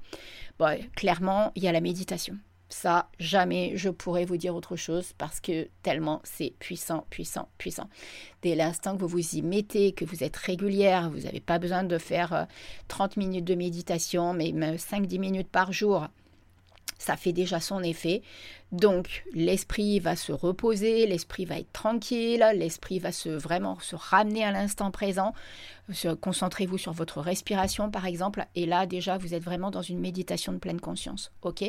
Bon, 0.58 0.76
clairement, 0.96 1.52
il 1.54 1.62
y 1.62 1.68
a 1.68 1.72
la 1.72 1.80
méditation. 1.80 2.36
Ça, 2.72 3.08
jamais 3.18 3.72
je 3.74 3.90
pourrais 3.90 4.24
vous 4.24 4.36
dire 4.36 4.54
autre 4.54 4.76
chose 4.76 5.12
parce 5.18 5.40
que 5.40 5.68
tellement 5.82 6.20
c'est 6.22 6.54
puissant, 6.60 7.04
puissant, 7.10 7.48
puissant. 7.58 7.88
Dès 8.42 8.54
l'instant 8.54 8.94
que 8.94 9.00
vous 9.00 9.08
vous 9.08 9.34
y 9.34 9.42
mettez, 9.42 9.90
que 9.90 10.04
vous 10.04 10.22
êtes 10.22 10.36
régulière, 10.36 11.10
vous 11.10 11.22
n'avez 11.22 11.40
pas 11.40 11.58
besoin 11.58 11.82
de 11.82 11.98
faire 11.98 12.46
30 12.86 13.10
euh, 13.10 13.20
minutes 13.20 13.44
de 13.44 13.56
méditation, 13.56 14.34
mais 14.34 14.52
même 14.52 14.76
5-10 14.76 15.18
minutes 15.18 15.48
par 15.48 15.72
jour. 15.72 16.06
Ça 16.96 17.16
fait 17.16 17.32
déjà 17.32 17.58
son 17.58 17.82
effet. 17.82 18.22
Donc, 18.72 19.24
l'esprit 19.32 19.98
va 19.98 20.14
se 20.14 20.32
reposer, 20.32 21.06
l'esprit 21.06 21.46
va 21.46 21.58
être 21.58 21.72
tranquille, 21.72 22.46
l'esprit 22.54 23.00
va 23.00 23.10
se 23.10 23.30
vraiment 23.30 23.80
se 23.80 23.96
ramener 23.96 24.44
à 24.44 24.52
l'instant 24.52 24.92
présent. 24.92 25.32
Concentrez-vous 26.20 26.78
sur 26.78 26.92
votre 26.92 27.20
respiration, 27.20 27.90
par 27.90 28.06
exemple. 28.06 28.46
Et 28.54 28.66
là, 28.66 28.86
déjà, 28.86 29.18
vous 29.18 29.34
êtes 29.34 29.42
vraiment 29.42 29.70
dans 29.72 29.82
une 29.82 29.98
méditation 29.98 30.52
de 30.52 30.58
pleine 30.58 30.80
conscience. 30.80 31.32
OK? 31.42 31.64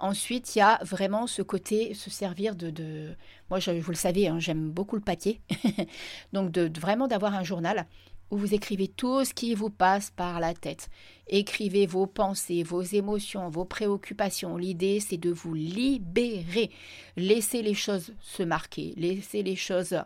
Ensuite, 0.00 0.54
il 0.54 0.58
y 0.58 0.62
a 0.62 0.78
vraiment 0.82 1.26
ce 1.26 1.42
côté, 1.42 1.94
se 1.94 2.10
servir 2.10 2.56
de... 2.56 3.14
Moi, 3.50 3.60
je, 3.60 3.70
vous 3.70 3.90
le 3.90 3.96
savez, 3.96 4.28
hein, 4.28 4.38
j'aime 4.38 4.70
beaucoup 4.70 4.96
le 4.96 5.02
papier. 5.02 5.40
Donc, 6.32 6.50
de, 6.50 6.70
vraiment 6.80 7.08
d'avoir 7.08 7.34
un 7.34 7.44
journal 7.44 7.86
où 8.30 8.36
vous 8.36 8.54
écrivez 8.54 8.88
tout 8.88 9.24
ce 9.24 9.32
qui 9.32 9.54
vous 9.54 9.70
passe 9.70 10.10
par 10.10 10.40
la 10.40 10.54
tête. 10.54 10.88
Écrivez 11.28 11.86
vos 11.86 12.06
pensées, 12.06 12.62
vos 12.62 12.82
émotions, 12.82 13.48
vos 13.48 13.64
préoccupations. 13.64 14.56
L'idée, 14.56 15.00
c'est 15.00 15.16
de 15.16 15.30
vous 15.30 15.54
libérer. 15.54 16.70
Laissez 17.16 17.62
les 17.62 17.74
choses 17.74 18.12
se 18.20 18.42
marquer. 18.42 18.94
Laissez 18.96 19.42
les 19.42 19.56
choses... 19.56 19.96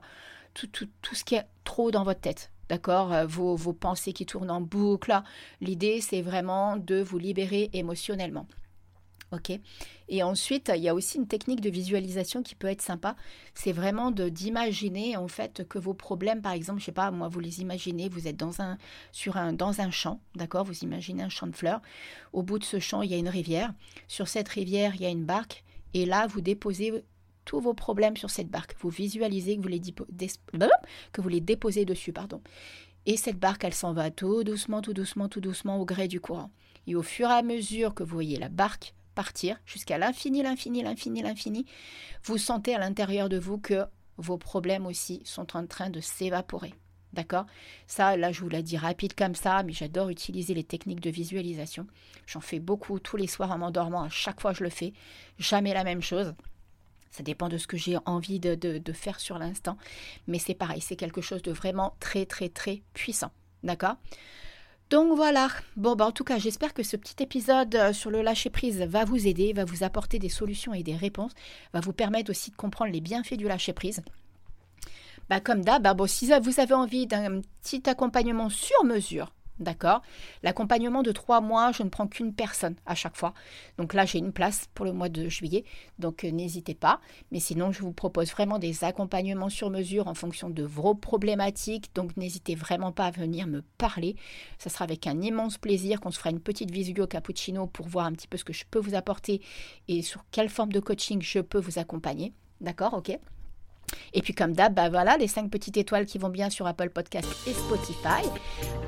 Tout 0.55 1.15
ce 1.15 1.23
qui 1.23 1.37
est 1.37 1.47
trop 1.63 1.93
dans 1.93 2.03
votre 2.03 2.21
tête. 2.21 2.51
D'accord? 2.69 3.13
Euh, 3.13 3.27
vos, 3.27 3.55
vos 3.55 3.73
pensées 3.73 4.13
qui 4.13 4.27
tournent 4.27 4.51
en 4.51 4.61
boucle. 4.61 5.17
L'idée, 5.61 6.01
c'est 6.01 6.23
vraiment 6.23 6.77
de 6.77 7.01
vous 7.01 7.19
libérer 7.19 7.71
émotionnellement. 7.73 8.47
Ok. 9.31 9.53
Et 10.09 10.23
ensuite, 10.23 10.73
il 10.75 10.83
y 10.83 10.89
a 10.89 10.95
aussi 10.95 11.19
une 11.19 11.27
technique 11.27 11.61
de 11.61 11.69
visualisation 11.69 12.43
qui 12.43 12.55
peut 12.55 12.69
être 12.69 12.81
sympa. 12.81 13.15
C'est 13.55 13.73
vraiment 13.73 14.11
d'imaginer 14.11 15.19
en 15.19 15.29
fait 15.29 15.69
que 15.69 15.79
vos 15.79 15.93
problèmes, 15.93 16.41
par 16.41 16.53
exemple, 16.53 16.81
je 16.81 16.87
sais 16.87 16.93
pas, 16.93 17.11
moi, 17.11 17.29
vous 17.29 17.41
les 17.41 17.61
imaginez, 17.61 18.09
vous 18.09 18.27
êtes 18.27 18.39
dans 18.39 18.63
un 18.63 18.79
sur 19.13 19.37
un 19.37 19.53
dans 19.53 19.83
un 19.83 19.91
champ, 19.91 20.21
d'accord 20.35 20.65
Vous 20.65 20.79
imaginez 20.79 21.23
un 21.23 21.29
champ 21.29 21.47
de 21.47 21.55
fleurs. 21.55 21.83
Au 22.33 22.43
bout 22.43 22.59
de 22.59 22.65
ce 22.65 22.79
champ, 22.79 23.03
il 23.03 23.11
y 23.11 23.15
a 23.15 23.19
une 23.19 23.29
rivière. 23.29 23.75
Sur 24.07 24.29
cette 24.29 24.49
rivière, 24.49 24.95
il 24.95 25.03
y 25.03 25.07
a 25.07 25.11
une 25.11 25.25
barque. 25.25 25.63
Et 25.93 26.07
là, 26.07 26.27
vous 26.27 26.41
déposez 26.41 27.05
tous 27.45 27.61
vos 27.61 27.75
problèmes 27.75 28.17
sur 28.17 28.31
cette 28.31 28.49
barque. 28.49 28.77
Vous 28.81 28.91
visualisez 28.91 29.57
que 29.57 29.63
vous 29.63 29.69
les, 29.69 29.81
que 31.13 31.21
vous 31.21 31.29
les 31.29 31.41
déposez 31.41 31.85
dessus, 31.85 32.13
pardon. 32.13 32.41
Et 33.05 33.17
cette 33.17 33.39
barque, 33.39 33.65
elle 33.65 33.75
s'en 33.75 33.93
va 33.93 34.11
tout 34.11 34.43
doucement, 34.45 34.81
tout 34.81 34.95
doucement, 34.95 35.29
tout 35.29 35.41
doucement 35.41 35.79
au 35.79 35.85
gré 35.85 36.09
du 36.09 36.21
courant. 36.21 36.51
Et 36.87 36.95
au 36.95 37.03
fur 37.03 37.29
et 37.29 37.33
à 37.33 37.43
mesure 37.43 37.95
que 37.95 38.03
vous 38.03 38.15
voyez 38.15 38.39
la 38.39 38.49
barque 38.49 38.95
jusqu'à 39.67 39.99
l'infini, 39.99 40.43
l'infini, 40.43 40.83
l'infini, 40.83 41.23
l'infini, 41.23 41.67
vous 42.25 42.39
sentez 42.39 42.75
à 42.75 42.79
l'intérieur 42.79 43.29
de 43.29 43.39
vous 43.39 43.59
que 43.59 43.85
vos 44.17 44.39
problèmes 44.39 44.87
aussi 44.87 45.23
sont 45.25 45.57
en 45.57 45.67
train 45.67 45.91
de 45.91 46.01
s'évaporer. 46.01 46.75
D'accord? 47.13 47.47
Ça, 47.87 48.17
là, 48.17 48.33
je 48.33 48.41
vous 48.41 48.49
l'ai 48.49 48.63
dit 48.63 48.77
rapide 48.77 49.15
comme 49.15 49.35
ça, 49.35 49.63
mais 49.63 49.73
j'adore 49.73 50.11
utiliser 50.11 50.53
les 50.53 50.65
techniques 50.65 51.01
de 51.01 51.11
visualisation. 51.11 51.87
J'en 52.27 52.41
fais 52.41 52.59
beaucoup 52.61 52.99
tous 52.99 53.17
les 53.17 53.27
soirs 53.27 53.51
en 53.51 53.59
m'endormant, 53.59 54.03
à 54.03 54.11
chaque 54.11 54.41
fois 54.41 54.53
je 54.53 54.63
le 54.63 54.71
fais. 54.71 54.93
Jamais 55.39 55.73
la 55.73 55.85
même 55.85 56.03
chose. 56.03 56.35
Ça 57.11 57.23
dépend 57.23 57.49
de 57.49 57.57
ce 57.57 57.67
que 57.67 57.79
j'ai 57.79 57.97
envie 58.05 58.39
de 58.41 58.93
faire 58.93 59.21
sur 59.21 59.39
l'instant. 59.39 59.79
Mais 60.27 60.39
c'est 60.39 60.55
pareil, 60.55 60.83
c'est 60.83 60.97
quelque 60.97 61.23
chose 61.23 61.43
de 61.43 61.53
vraiment 61.53 61.97
très, 61.99 62.27
très, 62.27 62.51
très 62.51 62.83
puissant. 62.93 63.33
D'accord? 63.63 63.97
Donc 64.91 65.15
voilà, 65.15 65.49
bon 65.77 65.95
bah 65.97 66.07
en 66.07 66.13
tout 66.13 66.25
cas 66.25 66.39
j'espère 66.39 66.73
que 66.73 66.83
ce 66.83 66.97
petit 66.97 67.23
épisode 67.23 67.75
euh, 67.75 67.93
sur 67.93 68.11
le 68.11 68.23
lâcher 68.23 68.49
prise 68.49 68.81
va 68.81 69.05
vous 69.05 69.27
aider, 69.27 69.53
va 69.53 69.67
vous 69.67 69.85
apporter 69.85 70.19
des 70.19 70.31
solutions 70.31 70.73
et 70.73 70.83
des 70.83 70.97
réponses, 70.97 71.33
va 71.75 71.81
vous 71.81 71.93
permettre 71.93 72.31
aussi 72.31 72.51
de 72.51 72.57
comprendre 72.57 72.91
les 72.91 73.01
bienfaits 73.01 73.35
du 73.35 73.47
lâcher 73.47 73.75
prise. 73.75 74.03
Bah 75.29 75.41
comme 75.41 75.63
d'hab, 75.63 75.83
bah, 75.83 75.95
si 76.07 76.33
vous 76.41 76.61
avez 76.61 76.75
envie 76.75 77.07
d'un 77.07 77.43
petit 77.63 77.83
accompagnement 77.89 78.49
sur 78.49 78.83
mesure, 78.85 79.31
D'accord 79.61 80.03
L'accompagnement 80.43 81.03
de 81.03 81.11
trois 81.11 81.41
mois, 81.41 81.73
je 81.73 81.83
ne 81.83 81.89
prends 81.89 82.07
qu'une 82.07 82.33
personne 82.33 82.77
à 82.87 82.95
chaque 82.95 83.17
fois. 83.17 83.35
Donc 83.77 83.93
là, 83.93 84.05
j'ai 84.05 84.19
une 84.19 84.33
place 84.33 84.69
pour 84.75 84.85
le 84.85 84.93
mois 84.93 85.09
de 85.09 85.29
juillet. 85.29 85.65
Donc 85.99 86.25
euh, 86.25 86.31
n'hésitez 86.31 86.75
pas. 86.75 87.01
Mais 87.33 87.41
sinon, 87.41 87.73
je 87.73 87.83
vous 87.83 87.93
propose 87.93 88.31
vraiment 88.31 88.59
des 88.59 88.85
accompagnements 88.85 89.49
sur 89.49 89.71
mesure 89.71 90.07
en 90.07 90.15
fonction 90.15 90.49
de 90.49 90.63
vos 90.63 90.95
problématiques. 90.95 91.91
Donc 91.95 92.17
n'hésitez 92.17 92.55
vraiment 92.55 92.93
pas 92.93 93.07
à 93.07 93.11
venir 93.11 93.47
me 93.47 93.63
parler. 93.79 94.15
Ça 94.59 94.71
sera 94.71 94.85
avec 94.85 95.07
un 95.07 95.21
immense 95.21 95.59
plaisir 95.59 96.01
qu'on 96.01 96.13
se 96.13 96.19
fera 96.19 96.31
une 96.31 96.41
petite 96.41 96.71
visio 96.71 97.07
cappuccino 97.07 97.67
pour 97.67 97.89
voir 97.89 98.07
un 98.07 98.13
petit 98.13 98.29
peu 98.29 98.39
ce 98.39 98.45
que 98.45 98.53
je 98.53 98.65
peux 98.71 98.79
vous 98.79 98.95
apporter 98.95 99.41
et 99.89 100.03
sur 100.03 100.25
quelle 100.31 100.49
forme 100.49 100.73
de 100.73 100.81
coaching 100.81 101.21
je 101.21 101.41
peux 101.41 101.59
vous 101.59 101.79
accompagner. 101.79 102.33
D'accord 102.61 102.95
Ok? 102.95 103.19
Et 104.13 104.23
puis 104.23 104.35
comme 104.35 104.53
d'hab, 104.53 104.75
bah 104.75 104.89
voilà, 104.89 105.17
les 105.17 105.29
5 105.29 105.51
petites 105.51 105.77
étoiles 105.77 106.07
qui 106.07 106.19
vont 106.19 106.29
bien 106.29 106.51
sur 106.51 106.67
Apple 106.67 106.91
Podcast 106.91 107.29
et 107.47 107.53
Spotify. 107.53 108.27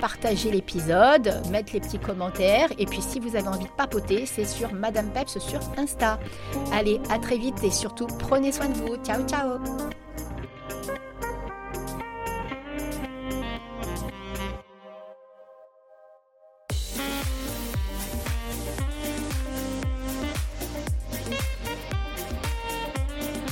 Partagez 0.00 0.50
l'épisode, 0.50 1.32
mettre 1.50 1.72
les 1.72 1.80
petits 1.80 1.98
commentaires. 1.98 2.70
Et 2.78 2.86
puis 2.86 3.02
si 3.02 3.20
vous 3.20 3.36
avez 3.36 3.48
envie 3.48 3.66
de 3.66 3.76
papoter, 3.76 4.26
c'est 4.26 4.46
sur 4.46 4.72
Madame 4.72 5.12
Peps 5.12 5.38
sur 5.38 5.60
Insta. 5.76 6.18
Allez, 6.72 7.00
à 7.10 7.18
très 7.18 7.38
vite 7.38 7.62
et 7.62 7.70
surtout 7.70 8.06
prenez 8.06 8.52
soin 8.52 8.68
de 8.68 8.74
vous. 8.74 8.96
Ciao 9.04 9.26
ciao 9.26 9.58